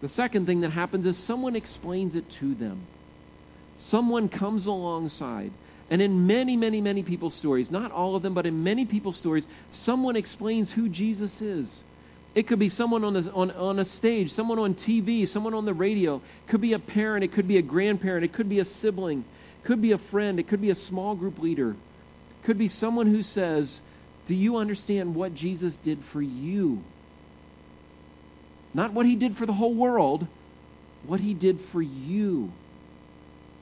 The 0.02 0.08
second 0.08 0.46
thing 0.46 0.60
that 0.60 0.70
happens 0.70 1.04
is 1.04 1.18
someone 1.24 1.56
explains 1.56 2.14
it 2.14 2.30
to 2.38 2.54
them. 2.54 2.86
Someone 3.80 4.28
comes 4.28 4.66
alongside. 4.66 5.50
And 5.90 6.00
in 6.00 6.28
many, 6.28 6.56
many, 6.56 6.80
many 6.80 7.02
people's 7.02 7.34
stories, 7.34 7.72
not 7.72 7.90
all 7.90 8.14
of 8.14 8.22
them, 8.22 8.34
but 8.34 8.46
in 8.46 8.62
many 8.62 8.84
people's 8.84 9.16
stories, 9.16 9.48
someone 9.72 10.14
explains 10.14 10.70
who 10.70 10.88
Jesus 10.88 11.32
is. 11.40 11.66
It 12.34 12.48
could 12.48 12.58
be 12.58 12.70
someone 12.70 13.04
on, 13.04 13.28
on, 13.30 13.50
on 13.50 13.78
a 13.78 13.84
stage, 13.84 14.32
someone 14.32 14.58
on 14.58 14.74
TV, 14.74 15.28
someone 15.28 15.52
on 15.52 15.66
the 15.66 15.74
radio. 15.74 16.16
It 16.16 16.48
could 16.48 16.62
be 16.62 16.72
a 16.72 16.78
parent, 16.78 17.24
it 17.24 17.32
could 17.32 17.46
be 17.46 17.58
a 17.58 17.62
grandparent, 17.62 18.24
it 18.24 18.32
could 18.32 18.48
be 18.48 18.58
a 18.58 18.64
sibling, 18.64 19.24
it 19.62 19.66
could 19.66 19.82
be 19.82 19.92
a 19.92 19.98
friend, 19.98 20.40
it 20.40 20.48
could 20.48 20.62
be 20.62 20.70
a 20.70 20.74
small 20.74 21.14
group 21.14 21.38
leader. 21.38 21.70
It 21.70 22.46
could 22.46 22.58
be 22.58 22.68
someone 22.68 23.08
who 23.12 23.22
says, 23.22 23.80
Do 24.28 24.34
you 24.34 24.56
understand 24.56 25.14
what 25.14 25.34
Jesus 25.34 25.76
did 25.84 25.98
for 26.10 26.22
you? 26.22 26.82
Not 28.72 28.94
what 28.94 29.04
he 29.04 29.16
did 29.16 29.36
for 29.36 29.44
the 29.44 29.52
whole 29.52 29.74
world, 29.74 30.26
what 31.06 31.20
he 31.20 31.34
did 31.34 31.60
for 31.70 31.82
you. 31.82 32.50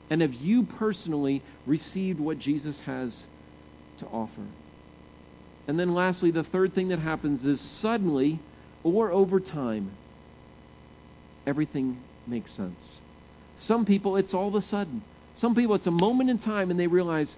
And 0.09 0.21
have 0.21 0.33
you 0.33 0.63
personally 0.63 1.43
received 1.65 2.19
what 2.19 2.39
Jesus 2.39 2.77
has 2.85 3.23
to 3.99 4.05
offer? 4.05 4.45
And 5.67 5.77
then, 5.77 5.93
lastly, 5.93 6.31
the 6.31 6.43
third 6.43 6.73
thing 6.73 6.89
that 6.89 6.99
happens 6.99 7.45
is 7.45 7.61
suddenly 7.61 8.39
or 8.83 9.11
over 9.11 9.39
time, 9.39 9.91
everything 11.45 12.01
makes 12.27 12.51
sense. 12.53 12.99
Some 13.57 13.85
people, 13.85 14.17
it's 14.17 14.33
all 14.33 14.47
of 14.47 14.55
a 14.55 14.61
sudden. 14.61 15.03
Some 15.35 15.55
people, 15.55 15.75
it's 15.75 15.87
a 15.87 15.91
moment 15.91 16.29
in 16.29 16.39
time 16.39 16.71
and 16.71 16.79
they 16.79 16.87
realize, 16.87 17.35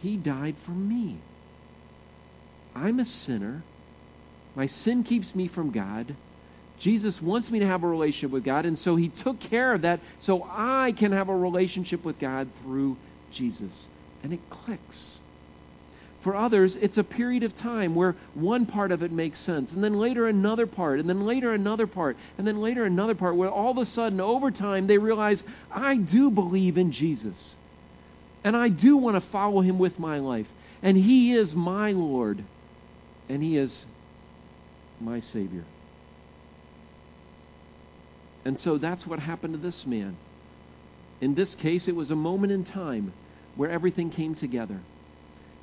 He 0.00 0.16
died 0.16 0.56
for 0.64 0.72
me. 0.72 1.18
I'm 2.74 2.98
a 3.00 3.06
sinner. 3.06 3.62
My 4.54 4.66
sin 4.66 5.04
keeps 5.04 5.34
me 5.34 5.48
from 5.48 5.70
God. 5.70 6.16
Jesus 6.78 7.20
wants 7.22 7.50
me 7.50 7.60
to 7.60 7.66
have 7.66 7.82
a 7.82 7.86
relationship 7.86 8.30
with 8.30 8.44
God, 8.44 8.66
and 8.66 8.78
so 8.78 8.96
He 8.96 9.08
took 9.08 9.40
care 9.40 9.72
of 9.72 9.82
that 9.82 10.00
so 10.20 10.46
I 10.50 10.92
can 10.92 11.12
have 11.12 11.28
a 11.28 11.36
relationship 11.36 12.04
with 12.04 12.18
God 12.18 12.48
through 12.62 12.96
Jesus. 13.32 13.88
And 14.22 14.32
it 14.32 14.40
clicks. 14.50 15.18
For 16.22 16.34
others, 16.34 16.76
it's 16.76 16.98
a 16.98 17.04
period 17.04 17.42
of 17.44 17.56
time 17.58 17.94
where 17.94 18.16
one 18.34 18.66
part 18.66 18.90
of 18.90 19.02
it 19.02 19.12
makes 19.12 19.38
sense, 19.40 19.70
and 19.70 19.84
then 19.84 19.94
later 19.94 20.26
another 20.26 20.66
part, 20.66 20.98
and 20.98 21.08
then 21.08 21.24
later 21.24 21.52
another 21.52 21.86
part, 21.86 22.16
and 22.36 22.46
then 22.46 22.60
later 22.60 22.84
another 22.84 23.14
part, 23.14 23.36
where 23.36 23.50
all 23.50 23.70
of 23.70 23.78
a 23.78 23.86
sudden, 23.86 24.20
over 24.20 24.50
time, 24.50 24.86
they 24.86 24.98
realize, 24.98 25.42
I 25.70 25.96
do 25.96 26.30
believe 26.30 26.78
in 26.78 26.90
Jesus. 26.90 27.54
And 28.42 28.56
I 28.56 28.68
do 28.68 28.96
want 28.96 29.22
to 29.22 29.30
follow 29.30 29.60
him 29.60 29.78
with 29.78 29.98
my 29.98 30.18
life. 30.18 30.46
And 30.82 30.96
he 30.96 31.34
is 31.34 31.54
my 31.54 31.92
Lord, 31.92 32.44
and 33.28 33.42
he 33.42 33.56
is 33.56 33.86
my 35.00 35.20
Savior. 35.20 35.64
And 38.44 38.60
so 38.60 38.78
that's 38.78 39.06
what 39.06 39.18
happened 39.18 39.54
to 39.54 39.60
this 39.60 39.86
man. 39.86 40.16
In 41.20 41.34
this 41.34 41.54
case, 41.54 41.88
it 41.88 41.96
was 41.96 42.10
a 42.10 42.16
moment 42.16 42.52
in 42.52 42.64
time 42.64 43.12
where 43.56 43.70
everything 43.70 44.10
came 44.10 44.34
together. 44.34 44.80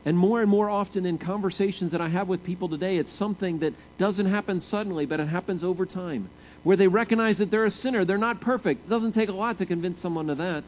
And 0.06 0.18
more 0.18 0.42
and 0.42 0.50
more 0.50 0.70
often 0.70 1.06
in 1.06 1.18
conversations 1.18 1.94
that 1.94 2.02
I 2.02 2.10
have 2.10 2.28
with 2.28 2.44
people 2.44 2.68
today, 2.68 2.98
it's 2.98 3.16
something 3.16 3.60
that 3.60 3.74
doesn't 3.98 4.26
happen 4.26 4.60
suddenly, 4.60 5.06
but 5.06 5.20
it 5.22 5.28
happens 5.28 5.64
over 5.64 5.86
time. 5.86 6.30
Where 6.64 6.76
they 6.76 6.88
recognize 6.88 7.38
that 7.38 7.52
they're 7.52 7.66
a 7.66 7.72
sinner, 7.72 8.04
they're 8.04 8.18
not 8.18 8.42
perfect. 8.42 8.86
It 8.86 8.90
doesn't 8.90 9.14
take 9.14 9.30
a 9.30 9.34
lot 9.34 9.60
to 9.60 9.66
convince 9.66 10.02
someone 10.02 10.30
of 10.30 10.40
that. 10.40 10.66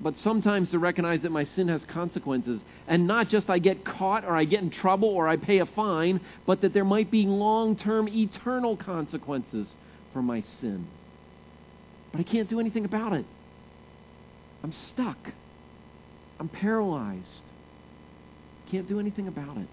But 0.00 0.18
sometimes 0.20 0.70
to 0.70 0.78
recognize 0.78 1.22
that 1.22 1.32
my 1.32 1.44
sin 1.44 1.68
has 1.68 1.84
consequences. 1.86 2.62
And 2.86 3.06
not 3.06 3.28
just 3.28 3.48
I 3.50 3.58
get 3.58 3.84
caught 3.84 4.24
or 4.24 4.36
I 4.36 4.44
get 4.44 4.62
in 4.62 4.70
trouble 4.70 5.08
or 5.08 5.28
I 5.28 5.36
pay 5.36 5.58
a 5.58 5.66
fine, 5.66 6.20
but 6.46 6.62
that 6.62 6.72
there 6.72 6.84
might 6.84 7.10
be 7.10 7.24
long 7.24 7.76
term, 7.76 8.08
eternal 8.08 8.76
consequences 8.76 9.74
for 10.12 10.22
my 10.22 10.42
sin. 10.60 10.86
But 12.12 12.20
I 12.20 12.24
can't 12.24 12.48
do 12.48 12.60
anything 12.60 12.84
about 12.84 13.12
it. 13.12 13.26
I'm 14.62 14.72
stuck. 14.72 15.18
I'm 16.38 16.48
paralyzed. 16.48 17.42
Can't 18.70 18.88
do 18.88 18.98
anything 19.00 19.28
about 19.28 19.56
it. 19.56 19.68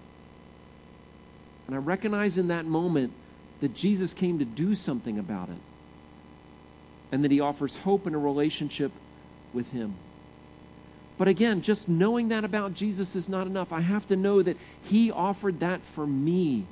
And 1.68 1.76
I 1.76 1.80
recognize 1.80 2.38
in 2.38 2.50
that 2.50 2.66
moment 2.66 3.14
that 3.62 3.76
Jesus 3.76 4.14
came 4.14 4.40
to 4.40 4.46
do 4.46 4.76
something 4.76 5.18
about 5.18 5.50
it. 5.50 5.58
And 7.12 7.24
that 7.24 7.32
he 7.32 7.40
offers 7.40 7.74
hope 7.84 8.08
in 8.08 8.16
a 8.16 8.20
relationship 8.20 8.92
with 9.54 9.68
him. 9.68 9.96
But 11.18 11.28
again, 11.28 11.62
just 11.62 11.88
knowing 11.88 12.30
that 12.30 12.44
about 12.44 12.74
Jesus 12.74 13.16
is 13.16 13.30
not 13.30 13.46
enough. 13.48 13.72
I 13.72 13.82
have 13.82 14.08
to 14.08 14.16
know 14.16 14.42
that 14.42 14.58
he 14.84 15.12
offered 15.12 15.60
that 15.60 15.82
for 15.96 16.06
me. 16.06 16.68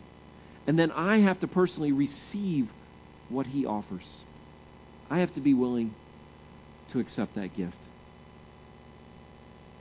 And 0.68 0.78
then 0.78 0.92
I 0.92 1.20
have 1.20 1.40
to 1.42 1.48
personally 1.48 1.92
receive 1.92 2.70
what 3.30 3.48
he 3.48 3.66
offers. 3.66 4.24
I 5.10 5.20
have 5.20 5.34
to 5.36 5.42
be 5.42 5.54
willing 5.54 5.94
to 6.92 7.00
accept 7.00 7.36
that 7.36 7.56
gift. 7.56 7.78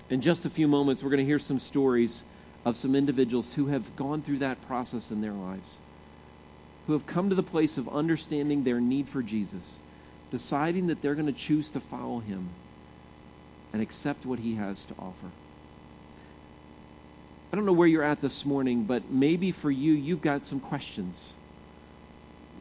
In 0.09 0.22
just 0.22 0.44
a 0.44 0.50
few 0.50 0.68
moments, 0.68 1.03
we're 1.03 1.11
going 1.11 1.24
to 1.24 1.26
hear 1.26 1.38
some 1.38 1.61
stories 1.61 2.22
of 2.64 2.76
some 2.76 2.94
individuals 2.94 3.46
who 3.56 3.68
have 3.68 3.96
gone 3.96 4.22
through 4.22 4.38
that 4.38 4.66
process 4.66 5.10
in 5.10 5.20
their 5.20 5.32
lives, 5.32 5.78
who 6.86 6.92
have 6.92 7.06
come 7.06 7.30
to 7.30 7.34
the 7.34 7.42
place 7.42 7.76
of 7.76 7.88
understanding 7.88 8.64
their 8.64 8.80
need 8.80 9.08
for 9.08 9.22
Jesus, 9.22 9.78
deciding 10.30 10.88
that 10.88 11.02
they're 11.02 11.14
going 11.14 11.32
to 11.32 11.40
choose 11.46 11.70
to 11.70 11.80
follow 11.90 12.20
him 12.20 12.50
and 13.72 13.80
accept 13.80 14.26
what 14.26 14.38
he 14.38 14.56
has 14.56 14.84
to 14.86 14.94
offer. 14.98 15.30
I 17.52 17.56
don't 17.56 17.66
know 17.66 17.72
where 17.72 17.88
you're 17.88 18.04
at 18.04 18.20
this 18.20 18.44
morning, 18.44 18.84
but 18.84 19.10
maybe 19.10 19.52
for 19.52 19.70
you, 19.70 19.92
you've 19.92 20.22
got 20.22 20.46
some 20.46 20.60
questions 20.60 21.16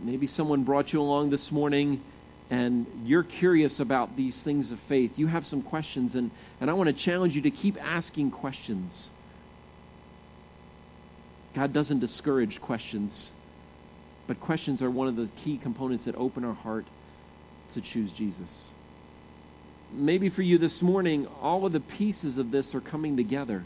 maybe 0.02 0.28
someone 0.28 0.64
brought 0.64 0.94
you 0.94 1.02
along 1.02 1.30
this 1.30 1.52
morning 1.52 2.02
and 2.50 2.88
you're 3.04 3.24
curious 3.24 3.80
about 3.80 4.16
these 4.16 4.38
things 4.40 4.72
of 4.72 4.80
faith. 4.88 5.12
You 5.18 5.28
have 5.28 5.46
some 5.46 5.62
questions, 5.62 6.16
and, 6.16 6.32
and 6.60 6.68
I 6.70 6.74
want 6.74 6.88
to 6.88 7.04
challenge 7.04 7.36
you 7.36 7.44
to 7.44 7.52
keep 7.52 7.78
asking 7.80 8.32
questions. 8.32 9.10
God 11.56 11.74
doesn't 11.74 12.00
discourage 12.00 12.62
questions, 12.62 13.30
but 14.28 14.40
questions 14.40 14.82
are 14.82 14.90
one 14.90 15.08
of 15.08 15.16
the 15.16 15.30
key 15.44 15.58
components 15.58 16.06
that 16.06 16.16
open 16.16 16.44
our 16.44 16.54
heart 16.54 16.86
to 17.74 17.82
choose 17.82 18.12
Jesus. 18.12 18.50
Maybe 19.92 20.30
for 20.30 20.44
you 20.44 20.58
this 20.58 20.82
morning, 20.82 21.26
all 21.42 21.66
of 21.66 21.74
the 21.74 21.80
pieces 21.80 22.38
of 22.38 22.52
this 22.52 22.76
are 22.76 22.82
coming 22.82 23.18
together 23.18 23.66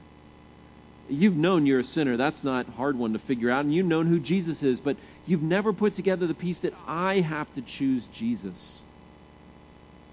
you've 1.10 1.36
known 1.36 1.66
you're 1.66 1.80
a 1.80 1.86
sinner. 1.86 2.18
That's 2.18 2.44
not 2.44 2.68
a 2.68 2.72
hard 2.72 2.98
one 2.98 3.14
to 3.14 3.20
figure 3.20 3.50
out. 3.50 3.66
And 3.66 3.74
you've 3.74 3.86
known 3.86 4.08
who 4.08 4.20
Jesus 4.20 4.62
is, 4.62 4.80
but 4.80 4.98
you've 5.26 5.42
never 5.42 5.74
put 5.74 5.96
together 5.96 6.28
the 6.28 6.34
piece 6.34 6.58
that 6.60 6.74
I 6.88 7.22
have 7.22 7.54
to 7.56 7.62
choose 7.62 8.04
Jesus. 8.18 8.56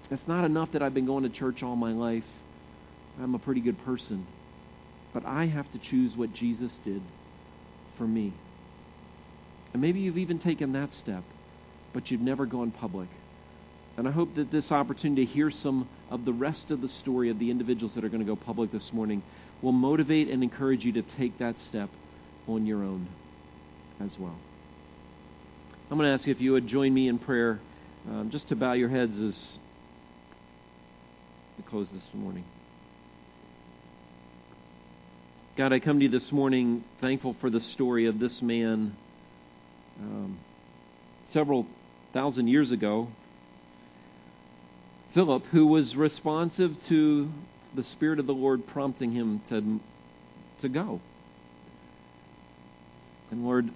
It's 0.09 0.27
not 0.27 0.43
enough 0.43 0.73
that 0.73 0.81
I've 0.81 0.93
been 0.93 1.05
going 1.05 1.23
to 1.23 1.29
church 1.29 1.63
all 1.63 1.75
my 1.75 1.93
life. 1.93 2.25
I'm 3.21 3.33
a 3.33 3.39
pretty 3.39 3.61
good 3.61 3.83
person. 3.85 4.27
But 5.13 5.25
I 5.25 5.45
have 5.45 5.71
to 5.71 5.79
choose 5.79 6.15
what 6.15 6.33
Jesus 6.33 6.71
did 6.83 7.01
for 8.01 8.07
me. 8.07 8.33
And 9.73 9.81
maybe 9.81 9.99
you've 9.99 10.17
even 10.17 10.39
taken 10.39 10.73
that 10.73 10.91
step, 10.95 11.23
but 11.93 12.09
you've 12.09 12.19
never 12.19 12.47
gone 12.47 12.71
public. 12.71 13.09
And 13.95 14.07
I 14.07 14.11
hope 14.11 14.33
that 14.37 14.49
this 14.51 14.71
opportunity 14.71 15.27
to 15.27 15.31
hear 15.31 15.51
some 15.51 15.87
of 16.09 16.25
the 16.25 16.33
rest 16.33 16.71
of 16.71 16.81
the 16.81 16.89
story 16.89 17.29
of 17.29 17.37
the 17.37 17.51
individuals 17.51 17.93
that 17.93 18.03
are 18.03 18.09
going 18.09 18.21
to 18.21 18.25
go 18.25 18.35
public 18.35 18.71
this 18.71 18.91
morning 18.91 19.21
will 19.61 19.71
motivate 19.71 20.29
and 20.29 20.41
encourage 20.41 20.83
you 20.83 20.93
to 20.93 21.03
take 21.03 21.37
that 21.37 21.55
step 21.69 21.91
on 22.47 22.65
your 22.65 22.83
own 22.83 23.07
as 23.99 24.17
well. 24.17 24.39
I'm 25.91 25.97
going 25.99 26.09
to 26.09 26.13
ask 26.15 26.27
if 26.27 26.41
you 26.41 26.53
would 26.53 26.65
join 26.65 26.91
me 26.91 27.07
in 27.07 27.19
prayer 27.19 27.59
um, 28.09 28.31
just 28.31 28.47
to 28.47 28.55
bow 28.55 28.73
your 28.73 28.89
heads 28.89 29.19
as 29.19 29.37
we 31.55 31.63
close 31.65 31.87
this 31.93 32.07
morning. 32.15 32.45
God, 35.61 35.73
I 35.73 35.79
come 35.79 35.99
to 35.99 36.05
you 36.05 36.09
this 36.09 36.31
morning 36.31 36.83
thankful 37.01 37.35
for 37.39 37.51
the 37.51 37.61
story 37.61 38.07
of 38.07 38.17
this 38.17 38.41
man 38.41 38.97
um, 39.99 40.39
several 41.33 41.67
thousand 42.13 42.47
years 42.47 42.71
ago, 42.71 43.09
Philip, 45.13 45.45
who 45.51 45.67
was 45.67 45.95
responsive 45.95 46.75
to 46.89 47.29
the 47.75 47.83
Spirit 47.83 48.17
of 48.17 48.25
the 48.25 48.33
Lord 48.33 48.65
prompting 48.65 49.11
him 49.11 49.43
to, 49.49 49.79
to 50.63 50.67
go. 50.67 50.99
And 53.29 53.43
Lord, 53.43 53.69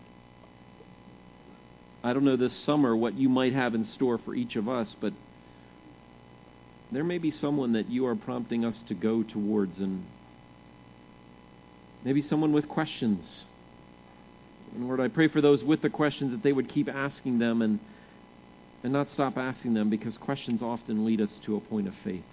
I 2.03 2.13
don't 2.13 2.25
know 2.25 2.35
this 2.35 2.57
summer 2.63 2.95
what 2.95 3.13
you 3.13 3.29
might 3.29 3.53
have 3.53 3.75
in 3.75 3.85
store 3.85 4.17
for 4.17 4.33
each 4.33 4.55
of 4.55 4.67
us, 4.67 4.95
but 4.99 5.13
there 6.91 7.03
may 7.03 7.19
be 7.19 7.29
someone 7.29 7.73
that 7.73 7.91
you 7.91 8.07
are 8.07 8.15
prompting 8.15 8.65
us 8.65 8.75
to 8.87 8.95
go 8.95 9.21
towards, 9.21 9.77
and 9.77 10.03
Maybe 12.05 12.21
someone 12.21 12.53
with 12.53 12.69
questions. 12.69 13.45
And 14.75 14.85
Lord, 14.85 14.99
I 14.99 15.07
pray 15.07 15.27
for 15.27 15.41
those 15.41 15.63
with 15.63 15.81
the 15.81 15.89
questions 15.89 16.31
that 16.31 16.43
they 16.43 16.53
would 16.53 16.69
keep 16.69 16.87
asking 16.87 17.39
them 17.39 17.63
and, 17.63 17.79
and 18.83 18.93
not 18.93 19.07
stop 19.13 19.37
asking 19.37 19.73
them 19.73 19.89
because 19.89 20.15
questions 20.19 20.61
often 20.61 21.03
lead 21.03 21.19
us 21.19 21.31
to 21.45 21.55
a 21.55 21.59
point 21.59 21.87
of 21.87 21.95
faith. 22.03 22.23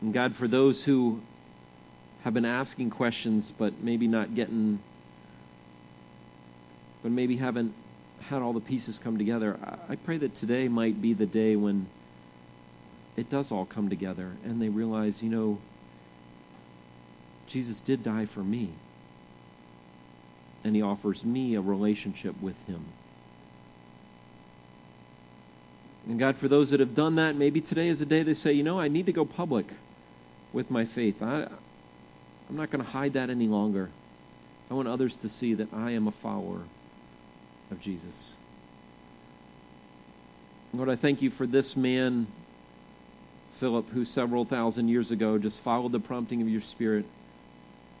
And 0.00 0.14
God, 0.14 0.34
for 0.36 0.48
those 0.48 0.82
who 0.84 1.20
have 2.22 2.32
been 2.32 2.46
asking 2.46 2.90
questions 2.90 3.52
but 3.58 3.82
maybe 3.82 4.06
not 4.06 4.34
getting, 4.34 4.80
but 7.02 7.12
maybe 7.12 7.36
haven't 7.36 7.74
had 8.22 8.40
all 8.40 8.54
the 8.54 8.60
pieces 8.60 8.98
come 9.04 9.18
together, 9.18 9.58
I 9.86 9.96
pray 9.96 10.16
that 10.16 10.34
today 10.36 10.68
might 10.68 11.02
be 11.02 11.12
the 11.12 11.26
day 11.26 11.56
when 11.56 11.86
it 13.20 13.28
does 13.28 13.52
all 13.52 13.66
come 13.66 13.90
together 13.90 14.32
and 14.44 14.60
they 14.60 14.70
realize, 14.70 15.22
you 15.22 15.28
know, 15.28 15.58
Jesus 17.52 17.78
did 17.80 18.02
die 18.02 18.26
for 18.32 18.40
me. 18.40 18.74
And 20.64 20.74
he 20.74 20.82
offers 20.82 21.22
me 21.22 21.54
a 21.54 21.60
relationship 21.60 22.40
with 22.40 22.56
him. 22.66 22.86
And 26.06 26.18
God, 26.18 26.38
for 26.38 26.48
those 26.48 26.70
that 26.70 26.80
have 26.80 26.94
done 26.94 27.16
that, 27.16 27.36
maybe 27.36 27.60
today 27.60 27.88
is 27.88 27.98
the 27.98 28.06
day 28.06 28.22
they 28.22 28.34
say, 28.34 28.52
you 28.52 28.62
know, 28.62 28.80
I 28.80 28.88
need 28.88 29.06
to 29.06 29.12
go 29.12 29.26
public 29.26 29.66
with 30.52 30.70
my 30.70 30.86
faith. 30.86 31.16
I, 31.20 31.46
I'm 32.48 32.56
not 32.56 32.70
going 32.70 32.82
to 32.84 32.90
hide 32.90 33.12
that 33.14 33.28
any 33.28 33.46
longer. 33.46 33.90
I 34.70 34.74
want 34.74 34.88
others 34.88 35.14
to 35.22 35.28
see 35.28 35.54
that 35.54 35.68
I 35.74 35.90
am 35.90 36.08
a 36.08 36.12
follower 36.22 36.62
of 37.70 37.80
Jesus. 37.80 38.32
Lord, 40.72 40.88
I 40.88 40.96
thank 40.96 41.20
you 41.20 41.30
for 41.30 41.46
this 41.46 41.76
man, 41.76 42.28
Philip, 43.60 43.90
who 43.90 44.04
several 44.06 44.46
thousand 44.46 44.88
years 44.88 45.10
ago 45.10 45.38
just 45.38 45.62
followed 45.62 45.92
the 45.92 46.00
prompting 46.00 46.40
of 46.40 46.48
your 46.48 46.62
Spirit 46.72 47.04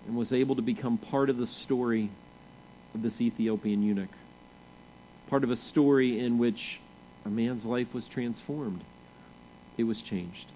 and 0.06 0.16
was 0.16 0.32
able 0.32 0.56
to 0.56 0.62
become 0.62 0.96
part 0.96 1.28
of 1.28 1.36
the 1.36 1.46
story 1.46 2.10
of 2.94 3.02
this 3.02 3.20
Ethiopian 3.20 3.82
eunuch. 3.82 4.08
Part 5.28 5.44
of 5.44 5.50
a 5.50 5.56
story 5.56 6.18
in 6.18 6.38
which 6.38 6.80
a 7.24 7.28
man's 7.28 7.64
life 7.64 7.92
was 7.92 8.04
transformed, 8.08 8.82
it 9.76 9.84
was 9.84 10.00
changed. 10.00 10.46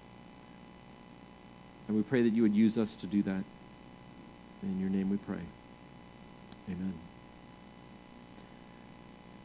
And 1.87 1.95
we 1.95 2.03
pray 2.03 2.23
that 2.23 2.33
you 2.33 2.41
would 2.41 2.55
use 2.55 2.77
us 2.77 2.89
to 3.01 3.07
do 3.07 3.21
that. 3.23 3.43
In 4.63 4.79
your 4.79 4.89
name 4.89 5.11
we 5.11 5.17
pray. 5.17 5.41
Amen. 6.67 6.95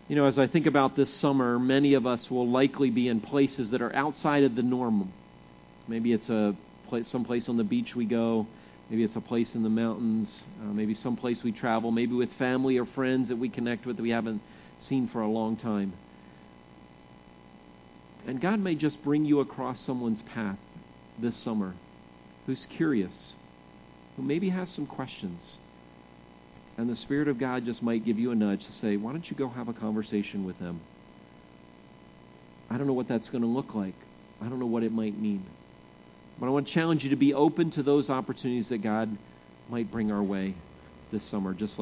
You 0.08 0.16
know, 0.16 0.24
as 0.24 0.38
I 0.38 0.46
think 0.46 0.64
about 0.64 0.96
this 0.96 1.12
summer, 1.14 1.58
many 1.58 1.92
of 1.94 2.06
us 2.06 2.30
will 2.30 2.48
likely 2.48 2.88
be 2.90 3.06
in 3.06 3.20
places 3.20 3.70
that 3.70 3.82
are 3.82 3.94
outside 3.94 4.44
of 4.44 4.56
the 4.56 4.62
norm. 4.62 5.12
Maybe 5.90 6.12
it's 6.12 6.28
a 6.28 6.54
place, 6.88 7.08
someplace 7.08 7.48
on 7.48 7.56
the 7.56 7.64
beach 7.64 7.96
we 7.96 8.04
go. 8.04 8.46
Maybe 8.88 9.02
it's 9.02 9.16
a 9.16 9.20
place 9.20 9.56
in 9.56 9.64
the 9.64 9.68
mountains. 9.68 10.44
Uh, 10.62 10.66
maybe 10.66 10.94
someplace 10.94 11.42
we 11.42 11.50
travel. 11.50 11.90
Maybe 11.90 12.14
with 12.14 12.32
family 12.34 12.78
or 12.78 12.86
friends 12.86 13.28
that 13.28 13.36
we 13.36 13.48
connect 13.48 13.86
with 13.86 13.96
that 13.96 14.02
we 14.02 14.10
haven't 14.10 14.40
seen 14.88 15.08
for 15.08 15.20
a 15.20 15.28
long 15.28 15.56
time. 15.56 15.92
And 18.24 18.40
God 18.40 18.60
may 18.60 18.76
just 18.76 19.02
bring 19.02 19.24
you 19.24 19.40
across 19.40 19.80
someone's 19.80 20.22
path 20.22 20.58
this 21.18 21.36
summer 21.36 21.74
who's 22.46 22.66
curious, 22.70 23.32
who 24.16 24.22
maybe 24.22 24.50
has 24.50 24.70
some 24.70 24.86
questions. 24.86 25.56
And 26.78 26.88
the 26.88 26.94
Spirit 26.94 27.26
of 27.26 27.38
God 27.38 27.64
just 27.64 27.82
might 27.82 28.04
give 28.04 28.16
you 28.16 28.30
a 28.30 28.36
nudge 28.36 28.64
to 28.64 28.72
say, 28.72 28.96
why 28.96 29.10
don't 29.10 29.28
you 29.28 29.36
go 29.36 29.48
have 29.48 29.66
a 29.66 29.72
conversation 29.72 30.44
with 30.44 30.60
them? 30.60 30.82
I 32.70 32.78
don't 32.78 32.86
know 32.86 32.92
what 32.92 33.08
that's 33.08 33.28
going 33.28 33.42
to 33.42 33.48
look 33.48 33.74
like. 33.74 33.96
I 34.40 34.48
don't 34.48 34.60
know 34.60 34.66
what 34.66 34.84
it 34.84 34.92
might 34.92 35.18
mean. 35.18 35.44
But 36.40 36.46
I 36.46 36.48
want 36.50 36.68
to 36.68 36.72
challenge 36.72 37.04
you 37.04 37.10
to 37.10 37.16
be 37.16 37.34
open 37.34 37.70
to 37.72 37.82
those 37.82 38.08
opportunities 38.08 38.70
that 38.70 38.82
God 38.82 39.16
might 39.68 39.92
bring 39.92 40.10
our 40.10 40.22
way 40.22 40.54
this 41.12 41.22
summer, 41.30 41.52
just 41.52 41.72
like 41.72 41.78